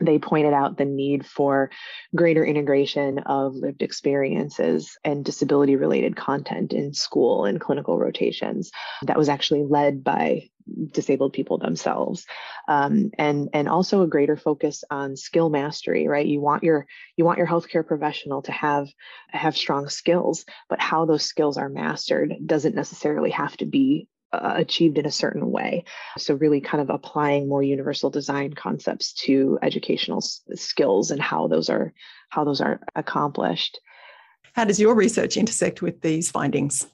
they 0.00 0.18
pointed 0.18 0.52
out 0.52 0.76
the 0.76 0.84
need 0.84 1.24
for 1.24 1.70
greater 2.16 2.44
integration 2.44 3.18
of 3.20 3.54
lived 3.54 3.82
experiences 3.82 4.96
and 5.04 5.24
disability 5.24 5.76
related 5.76 6.16
content 6.16 6.72
in 6.72 6.92
school 6.94 7.44
and 7.44 7.60
clinical 7.60 7.98
rotations. 7.98 8.70
That 9.02 9.18
was 9.18 9.28
actually 9.28 9.64
led 9.64 10.02
by 10.02 10.48
disabled 10.90 11.32
people 11.32 11.58
themselves. 11.58 12.26
Um, 12.68 13.10
and 13.18 13.48
and 13.52 13.68
also 13.68 14.02
a 14.02 14.06
greater 14.08 14.36
focus 14.36 14.84
on 14.90 15.16
skill 15.16 15.50
mastery 15.50 16.08
right? 16.08 16.26
You 16.26 16.40
want 16.40 16.62
your 16.62 16.86
you 17.16 17.24
want 17.24 17.38
your 17.38 17.46
healthcare 17.46 17.86
professional 17.86 18.42
to 18.42 18.52
have 18.52 18.88
have 19.28 19.56
strong 19.56 19.88
skills 19.88 20.44
but 20.68 20.80
how 20.80 21.04
those 21.04 21.24
skills 21.24 21.56
are 21.58 21.68
mastered 21.68 22.34
doesn't 22.44 22.74
necessarily 22.74 23.30
have 23.30 23.56
to 23.58 23.66
be 23.66 24.08
uh, 24.32 24.54
achieved 24.56 24.98
in 24.98 25.06
a 25.06 25.10
certain 25.10 25.50
way. 25.50 25.84
So 26.18 26.34
really 26.34 26.60
kind 26.60 26.82
of 26.82 26.90
applying 26.90 27.48
more 27.48 27.62
universal 27.62 28.10
design 28.10 28.54
concepts 28.54 29.12
to 29.24 29.58
educational 29.62 30.18
s- 30.18 30.42
skills 30.54 31.10
and 31.10 31.20
how 31.20 31.46
those 31.46 31.68
are 31.68 31.92
how 32.30 32.44
those 32.44 32.60
are 32.60 32.80
accomplished. 32.96 33.80
How 34.54 34.64
does 34.64 34.80
your 34.80 34.94
research 34.94 35.36
intersect 35.36 35.82
with 35.82 36.00
these 36.00 36.30
findings 36.30 36.86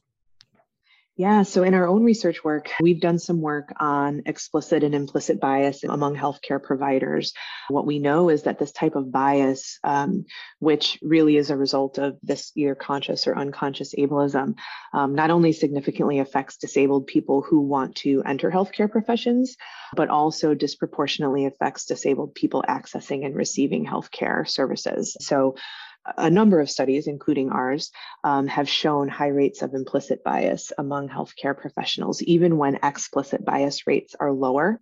yeah, 1.17 1.43
so 1.43 1.65
in 1.65 1.75
our 1.75 1.87
own 1.87 2.03
research 2.03 2.43
work, 2.43 2.71
we've 2.81 3.01
done 3.01 3.19
some 3.19 3.43
work 3.43 3.75
on 3.79 4.23
explicit 4.25 4.83
and 4.83 4.95
implicit 4.95 5.39
bias 5.39 5.85
among 5.85 6.17
healthcare 6.17 6.63
providers. 6.63 7.35
What 7.69 7.85
we 7.85 7.99
know 7.99 8.31
is 8.31 8.45
that 8.45 8.59
this 8.59 8.73
type 8.73 8.95
of 8.95 9.13
bias, 9.13 9.79
um, 9.85 10.25
which 10.61 10.99
really 11.03 11.37
is 11.37 11.51
a 11.51 11.57
result 11.57 11.99
of 11.99 12.17
this 12.23 12.53
either 12.57 12.75
conscious 12.75 13.27
or 13.27 13.37
unconscious 13.37 13.95
ableism, 13.95 14.55
um, 14.95 15.15
not 15.15 15.31
only 15.31 15.53
significantly 15.53 16.21
affects 16.21 16.57
disabled 16.57 17.07
people 17.07 17.43
who 17.43 17.61
want 17.61 17.97
to 17.97 18.23
enter 18.25 18.51
healthcare 18.51 18.91
professions, 18.91 19.57
but 19.95 20.09
also 20.09 20.55
disproportionately 20.55 21.45
affects 21.45 21.85
disabled 21.85 22.35
people 22.35 22.65
accessing 22.67 23.27
and 23.27 23.35
receiving 23.35 23.85
healthcare 23.85 24.49
services. 24.49 25.17
So 25.21 25.57
a 26.17 26.31
number 26.31 26.61
of 26.61 26.71
studies, 26.71 27.07
including 27.07 27.51
ours, 27.51 27.91
um, 28.25 28.47
have 28.47 28.69
shown 28.69 29.09
high 29.09 29.29
rates 29.29 29.63
of 29.63 29.75
implicit 29.75 30.25
bias 30.25 30.73
among 30.79 31.09
healthcare 31.09 31.57
professionals, 31.57 32.23
even 32.23 32.57
when 32.57 32.79
explicit 32.83 33.45
bias 33.45 33.87
rates 33.87 34.15
are 34.19 34.33
lower. 34.33 34.81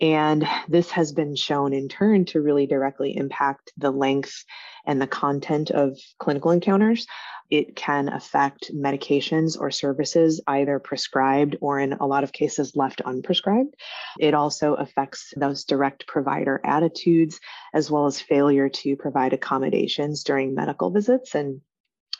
And 0.00 0.46
this 0.68 0.90
has 0.92 1.12
been 1.12 1.34
shown 1.34 1.72
in 1.72 1.88
turn 1.88 2.24
to 2.26 2.40
really 2.40 2.66
directly 2.66 3.16
impact 3.16 3.72
the 3.76 3.90
length 3.90 4.44
and 4.86 5.02
the 5.02 5.08
content 5.08 5.70
of 5.70 5.98
clinical 6.18 6.52
encounters. 6.52 7.06
It 7.50 7.76
can 7.76 8.08
affect 8.08 8.72
medications 8.74 9.58
or 9.58 9.70
services 9.70 10.40
either 10.46 10.78
prescribed 10.78 11.56
or 11.60 11.80
in 11.80 11.94
a 11.94 12.06
lot 12.06 12.24
of 12.24 12.32
cases 12.32 12.76
left 12.76 13.02
unprescribed. 13.04 13.72
It 14.18 14.34
also 14.34 14.74
affects 14.74 15.32
those 15.36 15.64
direct 15.64 16.06
provider 16.06 16.60
attitudes 16.64 17.40
as 17.72 17.90
well 17.90 18.06
as 18.06 18.20
failure 18.20 18.68
to 18.68 18.96
provide 18.96 19.32
accommodations 19.32 20.24
during 20.24 20.54
medical 20.54 20.90
visits 20.90 21.34
and 21.34 21.60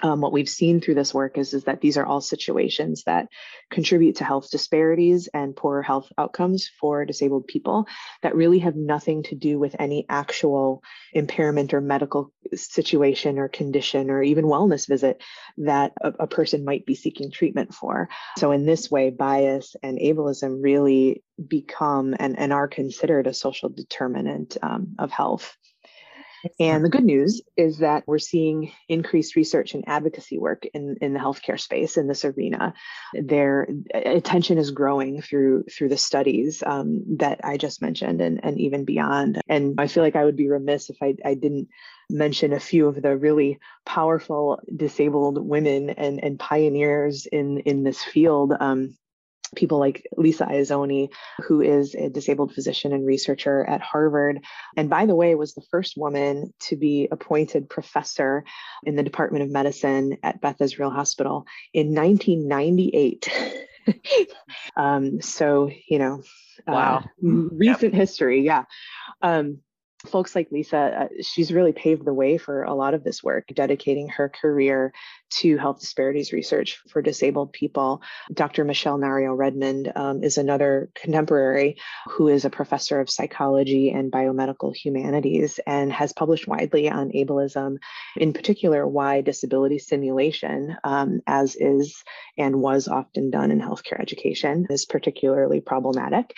um, 0.00 0.20
what 0.20 0.32
we've 0.32 0.48
seen 0.48 0.80
through 0.80 0.94
this 0.94 1.12
work 1.12 1.38
is, 1.38 1.54
is 1.54 1.64
that 1.64 1.80
these 1.80 1.96
are 1.96 2.06
all 2.06 2.20
situations 2.20 3.02
that 3.04 3.28
contribute 3.70 4.16
to 4.16 4.24
health 4.24 4.50
disparities 4.50 5.28
and 5.34 5.56
poorer 5.56 5.82
health 5.82 6.10
outcomes 6.16 6.70
for 6.80 7.04
disabled 7.04 7.46
people 7.46 7.86
that 8.22 8.36
really 8.36 8.60
have 8.60 8.76
nothing 8.76 9.22
to 9.24 9.34
do 9.34 9.58
with 9.58 9.74
any 9.78 10.06
actual 10.08 10.82
impairment 11.12 11.74
or 11.74 11.80
medical 11.80 12.32
situation 12.54 13.38
or 13.38 13.48
condition 13.48 14.10
or 14.10 14.22
even 14.22 14.44
wellness 14.44 14.88
visit 14.88 15.22
that 15.58 15.92
a, 16.00 16.12
a 16.20 16.26
person 16.26 16.64
might 16.64 16.86
be 16.86 16.94
seeking 16.94 17.30
treatment 17.30 17.74
for. 17.74 18.08
So, 18.38 18.52
in 18.52 18.66
this 18.66 18.90
way, 18.90 19.10
bias 19.10 19.74
and 19.82 19.98
ableism 19.98 20.62
really 20.62 21.22
become 21.46 22.14
and, 22.18 22.38
and 22.38 22.52
are 22.52 22.68
considered 22.68 23.26
a 23.26 23.34
social 23.34 23.68
determinant 23.68 24.56
um, 24.62 24.94
of 24.98 25.10
health. 25.10 25.56
And 26.60 26.84
the 26.84 26.88
good 26.88 27.04
news 27.04 27.42
is 27.56 27.78
that 27.78 28.04
we're 28.06 28.18
seeing 28.18 28.72
increased 28.88 29.36
research 29.36 29.74
and 29.74 29.84
advocacy 29.86 30.38
work 30.38 30.64
in, 30.72 30.96
in 31.00 31.12
the 31.12 31.18
healthcare 31.18 31.60
space 31.60 31.96
in 31.96 32.06
this 32.06 32.24
arena. 32.24 32.74
Their 33.14 33.68
attention 33.92 34.58
is 34.58 34.70
growing 34.70 35.22
through 35.22 35.64
through 35.64 35.88
the 35.88 35.96
studies 35.96 36.62
um, 36.64 37.04
that 37.18 37.40
I 37.44 37.56
just 37.56 37.82
mentioned 37.82 38.20
and, 38.20 38.40
and 38.44 38.58
even 38.60 38.84
beyond. 38.84 39.40
And 39.48 39.74
I 39.78 39.86
feel 39.86 40.02
like 40.02 40.16
I 40.16 40.24
would 40.24 40.36
be 40.36 40.48
remiss 40.48 40.90
if 40.90 40.96
I, 41.02 41.14
I 41.24 41.34
didn't 41.34 41.68
mention 42.10 42.52
a 42.52 42.60
few 42.60 42.88
of 42.88 43.00
the 43.00 43.16
really 43.16 43.58
powerful 43.84 44.60
disabled 44.74 45.38
women 45.44 45.90
and, 45.90 46.22
and 46.22 46.38
pioneers 46.38 47.26
in, 47.26 47.60
in 47.60 47.84
this 47.84 48.02
field. 48.02 48.52
Um, 48.58 48.96
people 49.54 49.78
like 49.78 50.06
Lisa 50.16 50.46
Iezzoni, 50.46 51.10
who 51.42 51.60
is 51.60 51.94
a 51.94 52.08
disabled 52.08 52.54
physician 52.54 52.92
and 52.92 53.06
researcher 53.06 53.64
at 53.64 53.80
Harvard. 53.80 54.44
And 54.76 54.90
by 54.90 55.06
the 55.06 55.14
way, 55.14 55.34
was 55.34 55.54
the 55.54 55.64
first 55.70 55.96
woman 55.96 56.52
to 56.60 56.76
be 56.76 57.08
appointed 57.10 57.68
professor 57.68 58.44
in 58.84 58.96
the 58.96 59.02
Department 59.02 59.44
of 59.44 59.50
Medicine 59.50 60.18
at 60.22 60.40
Beth 60.40 60.60
Israel 60.60 60.90
Hospital 60.90 61.46
in 61.72 61.94
1998. 61.94 63.30
um, 64.76 65.20
so, 65.22 65.70
you 65.88 65.98
know, 65.98 66.22
uh, 66.66 66.72
wow. 66.72 66.98
Uh, 66.98 67.08
recent 67.22 67.94
yep. 67.94 68.00
history. 68.00 68.44
Yeah. 68.44 68.64
Um, 69.22 69.60
folks 70.06 70.34
like 70.34 70.48
Lisa, 70.52 70.78
uh, 70.78 71.08
she's 71.22 71.52
really 71.52 71.72
paved 71.72 72.04
the 72.04 72.14
way 72.14 72.38
for 72.38 72.62
a 72.62 72.74
lot 72.74 72.94
of 72.94 73.02
this 73.02 73.22
work, 73.22 73.48
dedicating 73.52 74.08
her 74.08 74.28
career 74.28 74.92
to 75.30 75.56
health 75.56 75.80
disparities 75.80 76.32
research 76.32 76.80
for 76.88 77.02
disabled 77.02 77.52
people. 77.52 78.00
Dr. 78.32 78.64
Michelle 78.64 78.98
Nario 78.98 79.36
Redmond 79.36 79.92
um, 79.96 80.22
is 80.22 80.38
another 80.38 80.90
contemporary 80.94 81.76
who 82.06 82.28
is 82.28 82.44
a 82.44 82.50
professor 82.50 83.00
of 83.00 83.10
psychology 83.10 83.90
and 83.90 84.12
biomedical 84.12 84.74
humanities 84.74 85.58
and 85.66 85.92
has 85.92 86.12
published 86.12 86.46
widely 86.46 86.88
on 86.88 87.10
ableism, 87.10 87.78
in 88.16 88.32
particular, 88.32 88.86
why 88.86 89.20
disability 89.20 89.78
simulation, 89.78 90.76
um, 90.84 91.20
as 91.26 91.56
is 91.56 92.04
and 92.36 92.60
was 92.60 92.86
often 92.86 93.30
done 93.30 93.50
in 93.50 93.60
healthcare 93.60 94.00
education, 94.00 94.66
is 94.70 94.86
particularly 94.86 95.60
problematic. 95.60 96.34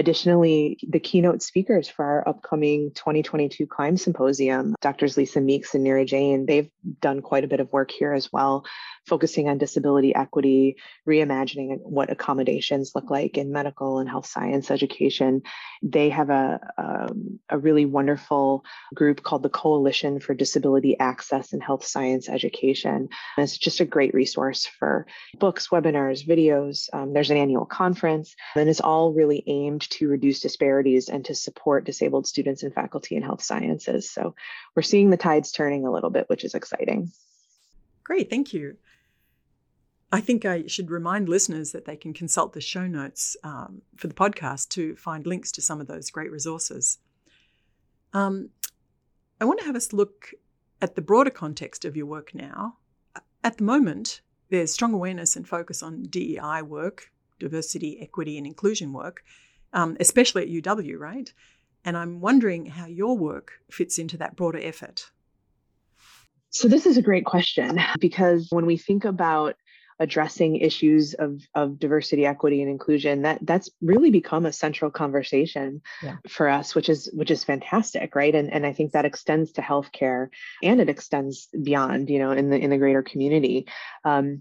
Additionally, 0.00 0.78
the 0.88 0.98
keynote 0.98 1.42
speakers 1.42 1.86
for 1.86 2.06
our 2.06 2.26
upcoming 2.26 2.90
2022 2.94 3.66
CLIMB 3.66 3.98
Symposium, 3.98 4.74
Drs. 4.80 5.18
Lisa 5.18 5.42
Meeks 5.42 5.74
and 5.74 5.86
Neera 5.86 6.06
Jain, 6.06 6.46
they've 6.46 6.70
done 7.02 7.20
quite 7.20 7.44
a 7.44 7.48
bit 7.48 7.60
of 7.60 7.70
work 7.70 7.90
here 7.90 8.14
as 8.14 8.32
well, 8.32 8.64
focusing 9.06 9.50
on 9.50 9.58
disability 9.58 10.14
equity, 10.14 10.76
reimagining 11.06 11.76
what 11.82 12.10
accommodations 12.10 12.92
look 12.94 13.10
like 13.10 13.36
in 13.36 13.52
medical 13.52 13.98
and 13.98 14.08
health 14.08 14.24
science 14.24 14.70
education. 14.70 15.42
They 15.82 16.08
have 16.08 16.30
a, 16.30 16.60
a, 16.78 17.10
a 17.50 17.58
really 17.58 17.84
wonderful 17.84 18.64
group 18.94 19.22
called 19.22 19.42
the 19.42 19.50
Coalition 19.50 20.18
for 20.18 20.32
Disability 20.32 20.98
Access 20.98 21.52
in 21.52 21.60
Health 21.60 21.84
Science 21.84 22.26
Education. 22.26 23.10
And 23.36 23.44
it's 23.44 23.58
just 23.58 23.80
a 23.80 23.84
great 23.84 24.14
resource 24.14 24.64
for 24.64 25.06
books, 25.38 25.68
webinars, 25.68 26.26
videos. 26.26 26.88
Um, 26.94 27.12
there's 27.12 27.30
an 27.30 27.36
annual 27.36 27.66
conference, 27.66 28.34
and 28.56 28.66
it's 28.66 28.80
all 28.80 29.12
really 29.12 29.44
aimed 29.46 29.89
to 29.90 30.08
reduce 30.08 30.40
disparities 30.40 31.08
and 31.08 31.24
to 31.24 31.34
support 31.34 31.84
disabled 31.84 32.26
students 32.26 32.62
and 32.62 32.74
faculty 32.74 33.16
in 33.16 33.22
health 33.22 33.42
sciences. 33.42 34.10
So 34.10 34.34
we're 34.74 34.82
seeing 34.82 35.10
the 35.10 35.16
tides 35.16 35.52
turning 35.52 35.86
a 35.86 35.92
little 35.92 36.10
bit, 36.10 36.28
which 36.28 36.44
is 36.44 36.54
exciting. 36.54 37.12
Great, 38.04 38.30
thank 38.30 38.52
you. 38.52 38.76
I 40.12 40.20
think 40.20 40.44
I 40.44 40.66
should 40.66 40.90
remind 40.90 41.28
listeners 41.28 41.70
that 41.72 41.84
they 41.84 41.96
can 41.96 42.12
consult 42.12 42.52
the 42.52 42.60
show 42.60 42.86
notes 42.86 43.36
um, 43.44 43.82
for 43.96 44.08
the 44.08 44.14
podcast 44.14 44.70
to 44.70 44.96
find 44.96 45.26
links 45.26 45.52
to 45.52 45.62
some 45.62 45.80
of 45.80 45.86
those 45.86 46.10
great 46.10 46.32
resources. 46.32 46.98
Um, 48.12 48.50
I 49.40 49.44
want 49.44 49.60
to 49.60 49.66
have 49.66 49.76
us 49.76 49.92
look 49.92 50.32
at 50.82 50.96
the 50.96 51.02
broader 51.02 51.30
context 51.30 51.84
of 51.84 51.96
your 51.96 52.06
work 52.06 52.34
now. 52.34 52.78
At 53.44 53.58
the 53.58 53.64
moment, 53.64 54.20
there's 54.50 54.72
strong 54.72 54.92
awareness 54.92 55.36
and 55.36 55.48
focus 55.48 55.82
on 55.82 56.02
DEI 56.02 56.62
work, 56.62 57.10
diversity, 57.38 58.00
equity, 58.00 58.36
and 58.36 58.46
inclusion 58.46 58.92
work, 58.92 59.22
um, 59.72 59.96
especially 60.00 60.42
at 60.42 60.64
UW, 60.64 60.98
right? 60.98 61.32
And 61.84 61.96
I'm 61.96 62.20
wondering 62.20 62.66
how 62.66 62.86
your 62.86 63.16
work 63.16 63.52
fits 63.70 63.98
into 63.98 64.18
that 64.18 64.36
broader 64.36 64.60
effort. 64.62 65.10
So, 66.50 66.68
this 66.68 66.84
is 66.84 66.96
a 66.96 67.02
great 67.02 67.24
question 67.24 67.80
because 68.00 68.48
when 68.50 68.66
we 68.66 68.76
think 68.76 69.04
about 69.04 69.54
addressing 70.00 70.56
issues 70.56 71.12
of, 71.14 71.42
of 71.54 71.78
diversity 71.78 72.24
equity 72.24 72.62
and 72.62 72.70
inclusion 72.70 73.20
that 73.22 73.38
that's 73.42 73.68
really 73.82 74.10
become 74.10 74.46
a 74.46 74.52
central 74.52 74.90
conversation 74.90 75.82
yeah. 76.02 76.16
for 76.26 76.48
us 76.48 76.74
which 76.74 76.88
is 76.88 77.10
which 77.12 77.30
is 77.30 77.44
fantastic 77.44 78.16
right 78.16 78.34
and 78.34 78.50
and 78.50 78.64
i 78.64 78.72
think 78.72 78.92
that 78.92 79.04
extends 79.04 79.52
to 79.52 79.60
healthcare 79.60 80.28
and 80.62 80.80
it 80.80 80.88
extends 80.88 81.48
beyond 81.62 82.08
you 82.08 82.18
know 82.18 82.30
in 82.30 82.48
the 82.48 82.58
in 82.58 82.70
the 82.70 82.78
greater 82.78 83.02
community 83.02 83.66
um, 84.04 84.40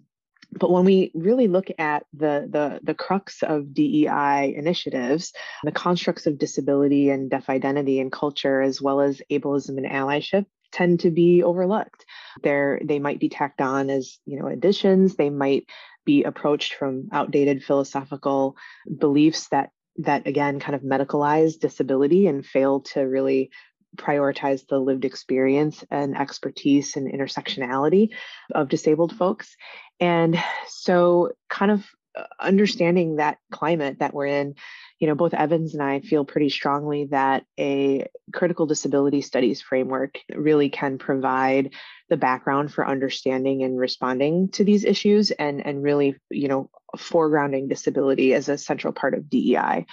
but 0.51 0.71
when 0.71 0.85
we 0.85 1.12
really 1.13 1.47
look 1.47 1.67
at 1.77 2.05
the, 2.13 2.47
the, 2.49 2.79
the 2.83 2.93
crux 2.93 3.43
of 3.43 3.73
DEI 3.73 4.53
initiatives, 4.55 5.31
the 5.63 5.71
constructs 5.71 6.25
of 6.25 6.39
disability 6.39 7.09
and 7.09 7.29
deaf 7.29 7.49
identity 7.49 7.99
and 7.99 8.12
culture, 8.12 8.62
as 8.62 8.81
well 8.81 9.01
as 9.01 9.21
ableism 9.31 9.77
and 9.77 9.85
allyship, 9.85 10.45
tend 10.71 11.01
to 11.01 11.12
be 11.12 11.43
overlooked. 11.43 12.05
They're, 12.43 12.79
they 12.83 12.99
might 12.99 13.19
be 13.19 13.29
tacked 13.29 13.62
on 13.62 13.89
as 13.89 14.19
you 14.25 14.39
know 14.39 14.47
additions. 14.47 15.15
They 15.15 15.29
might 15.29 15.65
be 16.05 16.23
approached 16.23 16.75
from 16.75 17.09
outdated 17.12 17.63
philosophical 17.63 18.55
beliefs 18.97 19.47
that 19.49 19.69
that 19.97 20.27
again 20.27 20.59
kind 20.59 20.75
of 20.75 20.81
medicalize 20.81 21.59
disability 21.59 22.27
and 22.27 22.45
fail 22.45 22.81
to 22.81 23.01
really 23.01 23.51
prioritize 23.95 24.65
the 24.67 24.77
lived 24.77 25.03
experience 25.03 25.83
and 25.89 26.17
expertise 26.17 26.95
and 26.95 27.12
intersectionality 27.12 28.09
of 28.53 28.69
disabled 28.69 29.15
folks. 29.15 29.55
And 29.99 30.41
so, 30.67 31.31
kind 31.49 31.71
of 31.71 31.85
uh, 32.15 32.23
understanding 32.39 33.17
that 33.17 33.38
climate 33.51 33.99
that 33.99 34.13
we're 34.13 34.25
in, 34.25 34.55
you 34.99 35.07
know, 35.07 35.15
both 35.15 35.33
Evans 35.33 35.73
and 35.73 35.83
I 35.83 35.99
feel 35.99 36.25
pretty 36.25 36.49
strongly 36.49 37.05
that 37.12 37.45
a 37.59 38.07
critical 38.33 38.65
disability 38.65 39.21
studies 39.21 39.62
framework 39.62 40.19
really 40.33 40.69
can 40.69 40.97
provide 40.97 41.73
the 42.09 42.17
background 42.17 42.73
for 42.73 42.88
understanding 42.88 43.63
and 43.63 43.77
responding 43.77 44.49
to 44.49 44.63
these 44.63 44.85
issues 44.85 45.31
and, 45.31 45.65
and 45.65 45.83
really, 45.83 46.15
you 46.29 46.47
know, 46.47 46.69
foregrounding 46.97 47.69
disability 47.69 48.33
as 48.33 48.49
a 48.49 48.57
central 48.57 48.91
part 48.91 49.13
of 49.13 49.29
DEI. 49.29 49.85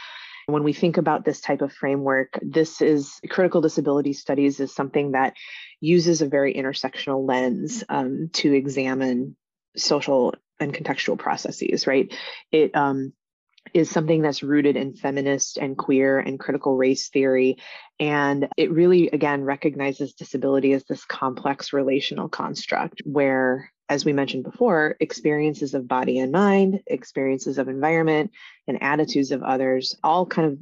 When 0.47 0.63
we 0.63 0.73
think 0.73 0.97
about 0.97 1.25
this 1.25 1.41
type 1.41 1.61
of 1.61 1.73
framework, 1.73 2.39
this 2.41 2.81
is 2.81 3.21
critical 3.29 3.61
disability 3.61 4.13
studies 4.13 4.61
is 4.61 4.75
something 4.75 5.13
that 5.13 5.35
uses 5.81 6.23
a 6.23 6.29
very 6.29 6.55
intersectional 6.55 7.29
lens 7.29 7.85
um, 7.89 8.31
to 8.35 8.55
examine 8.55 9.37
social 9.77 10.35
and 10.59 10.73
contextual 10.73 11.19
processes, 11.19 11.87
right? 11.87 12.15
It 12.51 12.75
um, 12.75 13.13
is 13.75 13.91
something 13.91 14.23
that's 14.23 14.43
rooted 14.43 14.77
in 14.77 14.95
feminist 14.95 15.59
and 15.59 15.77
queer 15.77 16.19
and 16.19 16.39
critical 16.39 16.77
race 16.77 17.09
theory. 17.09 17.59
And 17.99 18.49
it 18.57 18.71
really, 18.71 19.09
again, 19.11 19.45
recognizes 19.45 20.15
disability 20.15 20.73
as 20.73 20.85
this 20.85 21.05
complex 21.05 21.73
relational 21.73 22.29
construct 22.29 23.03
where, 23.05 23.71
as 23.89 24.05
we 24.05 24.13
mentioned 24.13 24.45
before, 24.45 24.97
experiences 25.01 25.75
of 25.75 25.89
body 25.89 26.19
and 26.19 26.33
mind, 26.33 26.81
experiences 26.87 27.59
of 27.59 27.69
environment, 27.69 28.31
and 28.67 28.83
attitudes 28.83 29.31
of 29.31 29.43
others 29.43 29.97
all 30.03 30.27
kind 30.27 30.53
of 30.53 30.59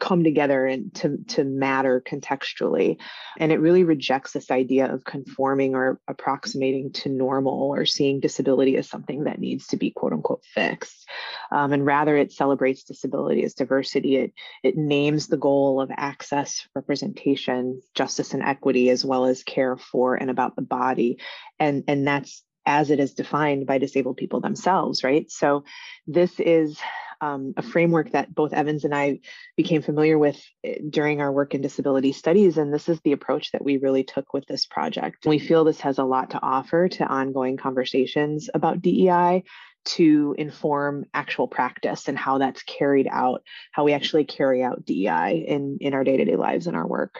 come 0.00 0.24
together 0.24 0.66
and 0.66 0.92
to, 0.94 1.18
to 1.28 1.44
matter 1.44 2.02
contextually. 2.04 2.98
And 3.38 3.52
it 3.52 3.60
really 3.60 3.84
rejects 3.84 4.32
this 4.32 4.50
idea 4.50 4.92
of 4.92 5.04
conforming 5.04 5.74
or 5.74 6.00
approximating 6.08 6.92
to 6.92 7.08
normal 7.08 7.70
or 7.70 7.86
seeing 7.86 8.18
disability 8.18 8.76
as 8.76 8.88
something 8.88 9.24
that 9.24 9.38
needs 9.38 9.68
to 9.68 9.76
be 9.76 9.90
quote 9.90 10.12
unquote 10.12 10.44
fixed. 10.44 11.08
Um, 11.52 11.72
and 11.72 11.86
rather 11.86 12.16
it 12.16 12.32
celebrates 12.32 12.84
disability 12.84 13.44
as 13.44 13.54
diversity. 13.54 14.16
It, 14.16 14.32
it 14.64 14.76
names 14.76 15.26
the 15.26 15.36
goal 15.36 15.80
of 15.80 15.90
access, 15.94 16.66
representation, 16.74 17.82
justice 17.94 18.34
and 18.34 18.42
equity, 18.42 18.90
as 18.90 19.04
well 19.04 19.26
as 19.26 19.42
care 19.42 19.76
for 19.76 20.14
and 20.14 20.30
about 20.30 20.56
the 20.56 20.62
body. 20.62 21.18
And, 21.58 21.84
and 21.86 22.06
that's 22.06 22.42
as 22.66 22.90
it 22.90 23.00
is 23.00 23.14
defined 23.14 23.66
by 23.66 23.78
disabled 23.78 24.16
people 24.16 24.40
themselves, 24.40 25.02
right? 25.02 25.30
So 25.30 25.64
this 26.06 26.38
is 26.38 26.78
um, 27.20 27.52
a 27.56 27.62
framework 27.62 28.12
that 28.12 28.34
both 28.34 28.52
Evans 28.52 28.84
and 28.84 28.94
I 28.94 29.20
became 29.56 29.82
familiar 29.82 30.18
with 30.18 30.42
eh, 30.64 30.76
during 30.88 31.20
our 31.20 31.30
work 31.30 31.54
in 31.54 31.60
disability 31.60 32.12
studies. 32.12 32.56
And 32.56 32.72
this 32.72 32.88
is 32.88 33.00
the 33.00 33.12
approach 33.12 33.52
that 33.52 33.64
we 33.64 33.76
really 33.76 34.04
took 34.04 34.32
with 34.32 34.46
this 34.46 34.66
project. 34.66 35.26
We 35.26 35.38
feel 35.38 35.64
this 35.64 35.80
has 35.80 35.98
a 35.98 36.04
lot 36.04 36.30
to 36.30 36.42
offer 36.42 36.88
to 36.88 37.04
ongoing 37.04 37.56
conversations 37.56 38.48
about 38.54 38.80
DEI 38.80 39.44
to 39.82 40.34
inform 40.38 41.06
actual 41.14 41.48
practice 41.48 42.08
and 42.08 42.18
how 42.18 42.38
that's 42.38 42.62
carried 42.62 43.08
out, 43.10 43.42
how 43.72 43.84
we 43.84 43.92
actually 43.92 44.24
carry 44.24 44.62
out 44.62 44.84
DEI 44.84 45.44
in, 45.46 45.78
in 45.80 45.94
our 45.94 46.04
day 46.04 46.16
to 46.18 46.24
day 46.24 46.36
lives 46.36 46.66
and 46.66 46.76
our 46.76 46.86
work. 46.86 47.18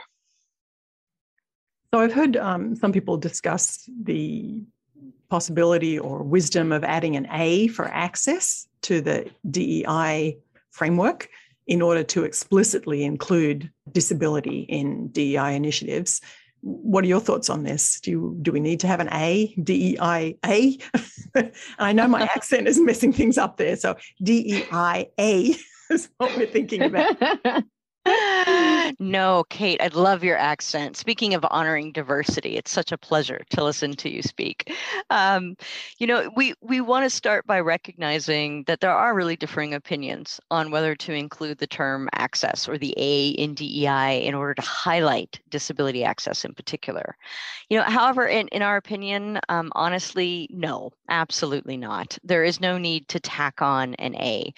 So 1.92 2.00
I've 2.00 2.12
heard 2.12 2.36
um, 2.36 2.76
some 2.76 2.92
people 2.92 3.16
discuss 3.16 3.88
the 4.02 4.64
possibility 5.30 5.98
or 5.98 6.22
wisdom 6.22 6.72
of 6.72 6.84
adding 6.84 7.16
an 7.16 7.26
A 7.30 7.68
for 7.68 7.86
access 7.86 8.68
to 8.82 9.00
the 9.00 9.30
DEI 9.50 10.36
framework 10.70 11.28
in 11.66 11.80
order 11.80 12.02
to 12.02 12.24
explicitly 12.24 13.04
include 13.04 13.70
disability 13.92 14.60
in 14.68 15.08
DEI 15.08 15.54
initiatives. 15.54 16.20
What 16.62 17.04
are 17.04 17.08
your 17.08 17.20
thoughts 17.20 17.48
on 17.48 17.62
this? 17.62 18.00
Do 18.00 18.10
you, 18.10 18.38
do 18.42 18.52
we 18.52 18.60
need 18.60 18.80
to 18.80 18.86
have 18.86 19.00
an 19.00 19.08
A, 19.12 19.54
DEI 19.62 20.36
A? 20.44 20.78
I 21.78 21.92
know 21.92 22.08
my 22.08 22.22
accent 22.22 22.68
is 22.68 22.78
messing 22.80 23.12
things 23.12 23.38
up 23.38 23.56
there. 23.56 23.76
So 23.76 23.96
DEI 24.22 25.10
A 25.18 25.54
is 25.90 26.08
what 26.18 26.36
we're 26.36 26.46
thinking 26.46 26.82
about. 26.82 27.16
no, 28.98 29.44
Kate, 29.48 29.80
I 29.80 29.88
love 29.88 30.24
your 30.24 30.36
accent. 30.36 30.96
Speaking 30.96 31.34
of 31.34 31.44
honoring 31.50 31.92
diversity, 31.92 32.56
it's 32.56 32.70
such 32.70 32.92
a 32.92 32.98
pleasure 32.98 33.42
to 33.50 33.64
listen 33.64 33.92
to 33.96 34.10
you 34.10 34.22
speak. 34.22 34.72
Um, 35.10 35.56
you 35.98 36.06
know, 36.06 36.30
we 36.36 36.54
we 36.60 36.80
want 36.80 37.04
to 37.04 37.10
start 37.10 37.46
by 37.46 37.60
recognizing 37.60 38.64
that 38.64 38.80
there 38.80 38.90
are 38.90 39.14
really 39.14 39.36
differing 39.36 39.74
opinions 39.74 40.40
on 40.50 40.70
whether 40.70 40.94
to 40.96 41.12
include 41.12 41.58
the 41.58 41.66
term 41.66 42.08
access 42.14 42.68
or 42.68 42.78
the 42.78 42.94
A 42.96 43.28
in 43.30 43.54
DEI 43.54 44.24
in 44.24 44.34
order 44.34 44.54
to 44.54 44.62
highlight 44.62 45.40
disability 45.50 46.04
access 46.04 46.44
in 46.44 46.54
particular. 46.54 47.16
You 47.68 47.78
know, 47.78 47.84
however, 47.84 48.26
in, 48.26 48.48
in 48.48 48.62
our 48.62 48.76
opinion, 48.76 49.38
um, 49.48 49.70
honestly, 49.76 50.48
no, 50.50 50.92
absolutely 51.08 51.76
not. 51.76 52.18
There 52.24 52.44
is 52.44 52.60
no 52.60 52.78
need 52.78 53.08
to 53.08 53.20
tack 53.20 53.62
on 53.62 53.94
an 53.94 54.16
A. 54.16 54.52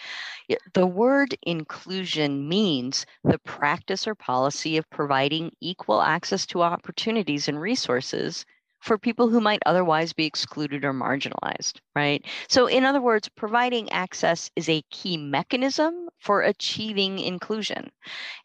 The 0.75 0.87
word 0.87 1.37
inclusion 1.43 2.49
means 2.49 3.07
the 3.25 3.39
practice 3.39 4.07
or 4.07 4.15
policy 4.23 4.77
of 4.77 4.89
providing 4.89 5.51
equal 5.61 6.01
access 6.01 6.47
to 6.47 6.63
opportunities 6.63 7.49
and 7.49 7.61
resources 7.61 8.47
for 8.83 8.99
people 8.99 9.29
who 9.29 9.41
might 9.41 9.63
otherwise 9.65 10.13
be 10.13 10.27
excluded 10.27 10.85
or 10.85 10.93
marginalized, 10.93 11.81
right? 11.95 12.25
So, 12.49 12.67
in 12.67 12.85
other 12.85 13.01
words, 13.01 13.29
providing 13.29 13.91
access 13.93 14.51
is 14.57 14.69
a 14.69 14.83
key 14.91 15.17
mechanism 15.17 16.09
for 16.19 16.43
achieving 16.43 17.21
inclusion. 17.21 17.91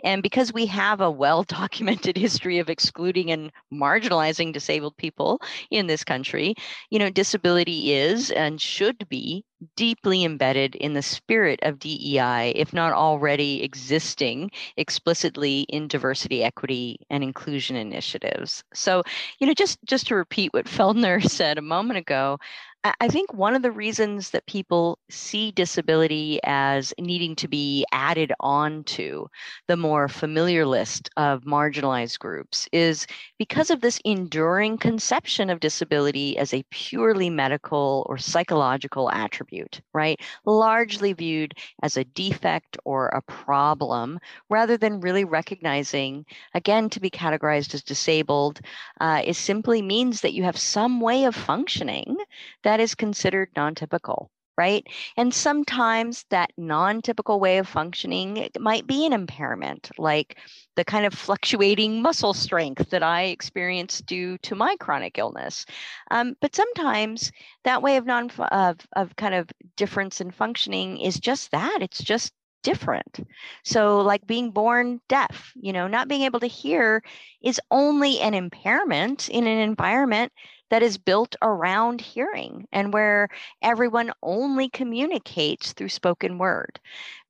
And 0.04 0.22
because 0.22 0.54
we 0.54 0.68
have 0.68 1.02
a 1.02 1.12
well 1.12 1.44
documented 1.44 2.18
history 2.28 2.60
of 2.60 2.70
excluding 2.70 3.32
and 3.32 3.52
marginalizing 3.74 4.54
disabled 4.54 4.96
people 4.98 5.42
in 5.72 5.88
this 5.88 6.04
country, 6.04 6.54
you 6.92 7.00
know, 7.00 7.10
disability 7.10 7.94
is 7.94 8.30
and 8.30 8.62
should 8.62 9.10
be 9.10 9.44
deeply 9.76 10.24
embedded 10.24 10.76
in 10.76 10.94
the 10.94 11.02
spirit 11.02 11.60
of 11.64 11.80
DEI, 11.80 12.54
if 12.56 12.74
not 12.74 12.94
already 12.94 13.64
existing 13.64 14.52
explicitly 14.78 15.62
in 15.70 15.88
diversity, 15.88 16.44
equity, 16.44 17.00
and 17.10 17.24
inclusion 17.24 17.76
initiatives. 17.76 18.64
So, 18.74 19.04
you 19.40 19.48
know, 19.48 19.54
just 19.54 19.80
just 19.86 20.08
to 20.08 20.16
repeat 20.16 20.54
what 20.54 20.66
Feldner 20.68 21.22
said 21.28 21.58
a 21.58 21.62
moment 21.62 21.98
ago, 21.98 22.38
I 23.00 23.08
think 23.08 23.34
one 23.34 23.56
of 23.56 23.62
the 23.62 23.72
reasons 23.72 24.32
that 24.32 24.46
people 24.46 25.00
see 25.10 25.52
disability 25.52 26.40
as 26.44 26.94
needing 27.00 27.36
to 27.38 27.48
be 27.48 27.86
added 27.92 28.34
on 28.40 28.84
to 28.86 29.30
the 29.68 29.78
more 29.78 30.08
familiar 30.08 30.66
list 30.66 31.10
of 31.18 31.44
marginalized 31.44 32.20
groups 32.20 32.68
is 32.72 33.08
because 33.40 33.70
of 33.70 33.82
this 33.82 34.00
enduring 34.06 34.78
conception 34.78 35.50
of 35.50 35.60
disability 35.60 36.38
as 36.38 36.54
a 36.54 36.66
purely 36.72 37.30
medical 37.30 38.06
or 38.10 38.18
psychological 38.18 39.10
attribute, 39.12 39.82
right? 39.94 40.20
Largely 40.46 41.14
viewed 41.14 41.54
as 41.84 41.98
a 41.98 42.04
defect 42.04 42.78
or 42.86 43.08
a 43.08 43.22
problem 43.22 44.20
rather 44.50 44.78
than 44.78 45.02
really 45.02 45.26
recognizing, 45.26 46.26
again, 46.54 46.90
to 46.90 47.00
be 47.00 47.10
categorized 47.10 47.74
as 47.74 47.84
disabled 47.84 48.62
uh, 49.02 49.22
is 49.26 49.38
simply 49.38 49.82
means 49.82 50.22
that 50.22 50.34
you 50.34 50.44
have 50.44 50.58
some 50.58 51.02
way 51.02 51.26
of 51.26 51.36
functioning 51.36 52.18
that 52.64 52.77
is 52.80 52.96
considered 52.96 53.50
non 53.56 53.76
typical 53.76 54.32
right? 54.58 54.88
And 55.16 55.34
sometimes 55.34 56.26
that 56.32 56.52
non 56.58 57.02
typical 57.02 57.40
way 57.40 57.60
of 57.60 57.68
functioning 57.68 58.50
might 58.60 58.88
be 58.88 59.06
an 59.06 59.14
impairment, 59.14 59.92
like 59.98 60.40
the 60.76 60.84
kind 60.84 61.06
of 61.06 61.14
fluctuating 61.14 62.02
muscle 62.02 62.34
strength 62.34 62.90
that 62.90 63.04
I 63.04 63.26
experience 63.26 64.02
due 64.02 64.38
to 64.40 64.56
my 64.56 64.76
chronic 64.80 65.18
illness. 65.18 65.66
Um, 66.10 66.36
but 66.42 66.56
sometimes 66.56 67.32
that 67.64 67.84
way 67.84 67.98
of 67.98 68.06
non 68.06 68.32
of, 68.52 68.78
of 68.96 69.16
kind 69.16 69.36
of 69.36 69.48
difference 69.76 70.20
in 70.20 70.32
functioning 70.32 70.98
is 71.00 71.20
just 71.20 71.52
that 71.52 71.80
it's 71.82 72.04
just 72.04 72.34
different. 72.64 73.20
So, 73.64 74.02
like 74.02 74.26
being 74.28 74.52
born 74.52 75.02
deaf, 75.08 75.54
you 75.56 75.74
know, 75.74 75.88
not 75.88 76.08
being 76.08 76.24
able 76.24 76.40
to 76.42 76.48
hear 76.48 77.04
is 77.42 77.62
only 77.72 78.20
an 78.20 78.34
impairment 78.34 79.30
in 79.30 79.48
an 79.48 79.60
environment 79.60 80.32
that 80.70 80.84
is 80.84 80.98
built 80.98 81.36
around 81.42 82.02
hearing 82.02 82.68
and 82.74 82.94
where 82.94 83.30
everyone 83.62 84.12
only 84.22 84.70
communicates 84.70 85.72
through 85.74 85.90
spoken 85.90 86.38
word. 86.38 86.80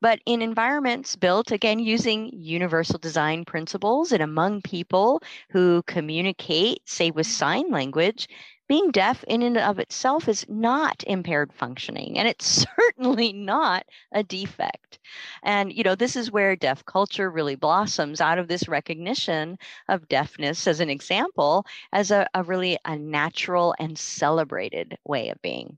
But 0.01 0.19
in 0.25 0.41
environments 0.41 1.15
built, 1.15 1.51
again, 1.51 1.79
using 1.79 2.31
universal 2.33 2.97
design 2.99 3.45
principles 3.45 4.11
and 4.11 4.23
among 4.23 4.61
people 4.63 5.21
who 5.51 5.83
communicate, 5.83 6.79
say, 6.85 7.11
with 7.11 7.27
sign 7.27 7.69
language, 7.69 8.27
being 8.67 8.91
deaf 8.91 9.23
in 9.25 9.41
and 9.41 9.57
of 9.57 9.79
itself 9.79 10.27
is 10.27 10.45
not 10.49 11.03
impaired 11.07 11.53
functioning 11.53 12.17
and 12.17 12.27
it's 12.27 12.65
certainly 12.77 13.33
not 13.33 13.85
a 14.11 14.23
defect. 14.23 14.99
And 15.43 15.71
you 15.73 15.83
know 15.83 15.95
this 15.95 16.15
is 16.15 16.31
where 16.31 16.55
deaf 16.55 16.85
culture 16.85 17.29
really 17.31 17.55
blossoms 17.55 18.21
out 18.21 18.39
of 18.39 18.47
this 18.47 18.67
recognition 18.67 19.57
of 19.89 20.07
deafness 20.07 20.67
as 20.67 20.79
an 20.79 20.89
example 20.89 21.65
as 21.93 22.11
a, 22.11 22.27
a 22.33 22.43
really 22.43 22.77
a 22.85 22.97
natural 22.97 23.75
and 23.79 23.97
celebrated 23.97 24.97
way 25.05 25.29
of 25.29 25.41
being 25.41 25.77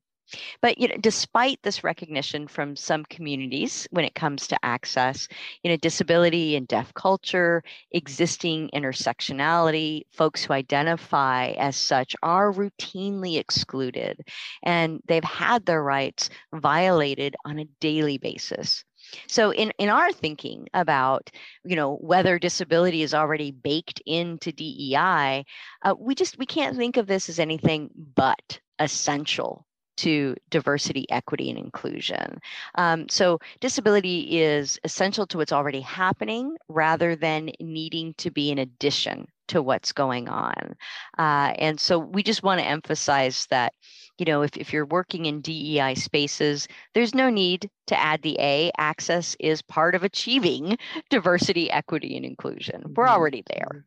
But 0.62 0.78
you 0.78 0.88
know, 0.88 0.96
despite 1.00 1.62
this 1.63 1.84
recognition 1.84 2.48
from 2.48 2.76
some 2.76 3.06
communities 3.06 3.88
when 3.92 4.06
it 4.06 4.15
comes 4.15 4.48
to 4.48 4.65
access, 4.65 5.28
you 5.63 5.72
know, 5.72 5.78
disability 5.78 6.56
and 6.56 6.68
deaf 6.68 6.94
culture, 6.94 7.63
existing 7.92 8.70
intersectionality, 8.74 10.04
folks 10.12 10.44
who 10.44 10.54
identify 10.54 11.50
as 11.52 11.76
such 11.76 12.15
are 12.24 12.52
routinely 12.52 13.39
excluded 13.39 14.22
and 14.63 15.02
they've 15.08 15.24
had 15.24 15.65
their 15.65 15.84
rights 15.84 16.30
violated 16.54 17.36
on 17.46 17.60
a 17.60 17.65
daily 17.80 18.18
basis. 18.18 18.84
So 19.28 19.52
in, 19.52 19.72
in 19.78 19.89
our 19.89 20.12
thinking 20.12 20.68
about, 20.74 21.32
you 21.63 21.76
know, 21.76 21.96
whether 21.96 22.38
disability 22.38 23.02
is 23.02 23.13
already 23.13 23.52
baked 23.52 24.02
into 24.06 24.52
DEI, 24.52 25.46
uh, 25.84 25.96
we 25.98 26.15
just 26.15 26.38
we 26.38 26.46
can't 26.46 26.78
think 26.78 26.98
of 26.98 27.08
this 27.08 27.30
as 27.30 27.39
anything 27.39 27.89
but 27.96 28.60
essential 28.78 29.65
to 29.99 30.35
diversity, 30.49 31.05
equity, 31.09 31.49
and 31.49 31.59
inclusion. 31.59 32.39
Um, 32.75 33.09
so, 33.09 33.39
disability 33.59 34.39
is 34.39 34.79
essential 34.83 35.27
to 35.27 35.38
what's 35.38 35.51
already 35.51 35.81
happening 35.81 36.55
rather 36.69 37.15
than 37.15 37.51
needing 37.59 38.13
to 38.15 38.31
be 38.31 38.51
an 38.51 38.59
addition 38.59 39.27
to 39.49 39.62
what's 39.62 39.91
going 39.91 40.29
on. 40.29 40.75
Uh, 41.17 41.53
and 41.57 41.79
so, 41.79 41.99
we 41.99 42.23
just 42.23 42.43
want 42.43 42.59
to 42.62 42.67
emphasize 42.67 43.45
that. 43.49 43.73
You 44.17 44.25
know, 44.25 44.41
if, 44.41 44.57
if 44.57 44.73
you're 44.73 44.85
working 44.85 45.27
in 45.27 45.39
DEI 45.39 45.95
spaces, 45.95 46.67
there's 46.93 47.15
no 47.15 47.29
need 47.29 47.69
to 47.88 47.97
add 47.97 48.21
the 48.21 48.35
A. 48.38 48.69
Access 48.77 49.33
is 49.39 49.62
part 49.62 49.95
of 49.95 50.03
achieving 50.03 50.77
diversity, 51.09 51.71
equity, 51.71 52.17
and 52.17 52.25
inclusion. 52.25 52.83
We're 52.97 53.05
mm-hmm. 53.05 53.13
already 53.13 53.45
there. 53.47 53.85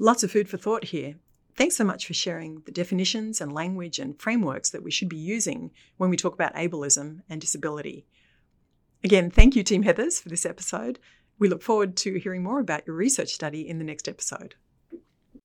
Lots 0.00 0.24
of 0.24 0.32
food 0.32 0.48
for 0.48 0.56
thought 0.56 0.86
here. 0.86 1.14
Thanks 1.54 1.76
so 1.76 1.84
much 1.84 2.06
for 2.06 2.14
sharing 2.14 2.62
the 2.64 2.72
definitions 2.72 3.40
and 3.40 3.52
language 3.52 3.98
and 3.98 4.18
frameworks 4.18 4.70
that 4.70 4.82
we 4.82 4.90
should 4.90 5.08
be 5.08 5.16
using 5.16 5.70
when 5.98 6.08
we 6.08 6.16
talk 6.16 6.34
about 6.34 6.54
ableism 6.54 7.20
and 7.28 7.40
disability. 7.40 8.06
Again, 9.04 9.30
thank 9.30 9.54
you, 9.54 9.62
Team 9.62 9.84
Heathers, 9.84 10.22
for 10.22 10.28
this 10.28 10.46
episode. 10.46 10.98
We 11.38 11.48
look 11.48 11.62
forward 11.62 11.96
to 11.98 12.18
hearing 12.18 12.42
more 12.42 12.60
about 12.60 12.86
your 12.86 12.96
research 12.96 13.30
study 13.30 13.68
in 13.68 13.78
the 13.78 13.84
next 13.84 14.08
episode. 14.08 14.54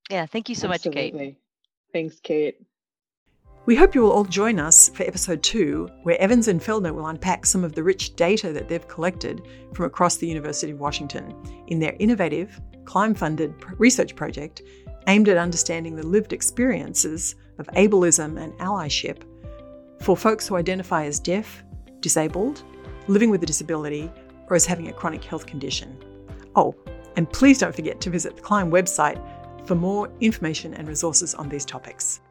Yeah, 0.10 0.26
thank 0.26 0.48
you 0.48 0.56
so 0.56 0.72
Absolutely. 0.72 1.12
much, 1.12 1.20
Kate. 1.20 1.38
Thanks, 1.92 2.20
Kate. 2.22 2.62
We 3.66 3.76
hope 3.76 3.94
you 3.94 4.02
will 4.02 4.14
all 4.14 4.24
join 4.24 4.62
us 4.62 4.88
for 4.90 5.04
episode 5.04 5.44
two, 5.44 5.90
where 6.04 6.20
Evans 6.22 6.48
and 6.48 6.62
Feldner 6.62 6.94
will 6.94 7.08
unpack 7.08 7.46
some 7.46 7.66
of 7.66 7.74
the 7.74 7.84
rich 7.84 8.16
data 8.16 8.54
that 8.54 8.70
they've 8.70 8.88
collected 8.88 9.42
from 9.74 9.84
across 9.84 10.16
the 10.16 10.28
University 10.28 10.72
of 10.72 10.80
Washington 10.80 11.36
in 11.68 11.80
their 11.80 11.94
innovative, 12.00 12.62
CLIMB 12.86 13.18
funded 13.18 13.54
research 13.78 14.16
project 14.16 14.62
aimed 15.08 15.30
at 15.30 15.38
understanding 15.38 15.96
the 15.96 16.06
lived 16.06 16.34
experiences 16.34 17.36
of 17.58 17.68
ableism 17.68 18.40
and 18.42 18.54
allyship 18.60 19.24
for 20.02 20.16
folks 20.16 20.48
who 20.48 20.56
identify 20.56 21.06
as 21.06 21.20
deaf, 21.20 21.64
disabled, 22.02 22.64
living 23.08 23.30
with 23.30 23.42
a 23.44 23.46
disability, 23.46 24.12
or 24.50 24.56
as 24.56 24.66
having 24.66 24.88
a 24.88 24.94
chronic 24.94 25.24
health 25.24 25.46
condition. 25.46 25.98
Oh, 26.56 26.76
and 27.16 27.30
please 27.30 27.58
don't 27.58 27.76
forget 27.76 28.00
to 28.02 28.10
visit 28.10 28.36
the 28.36 28.42
CLIMB 28.42 28.72
website 28.72 29.22
for 29.66 29.76
more 29.76 30.10
information 30.22 30.74
and 30.76 30.88
resources 30.88 31.34
on 31.34 31.50
these 31.50 31.66
topics. 31.66 32.22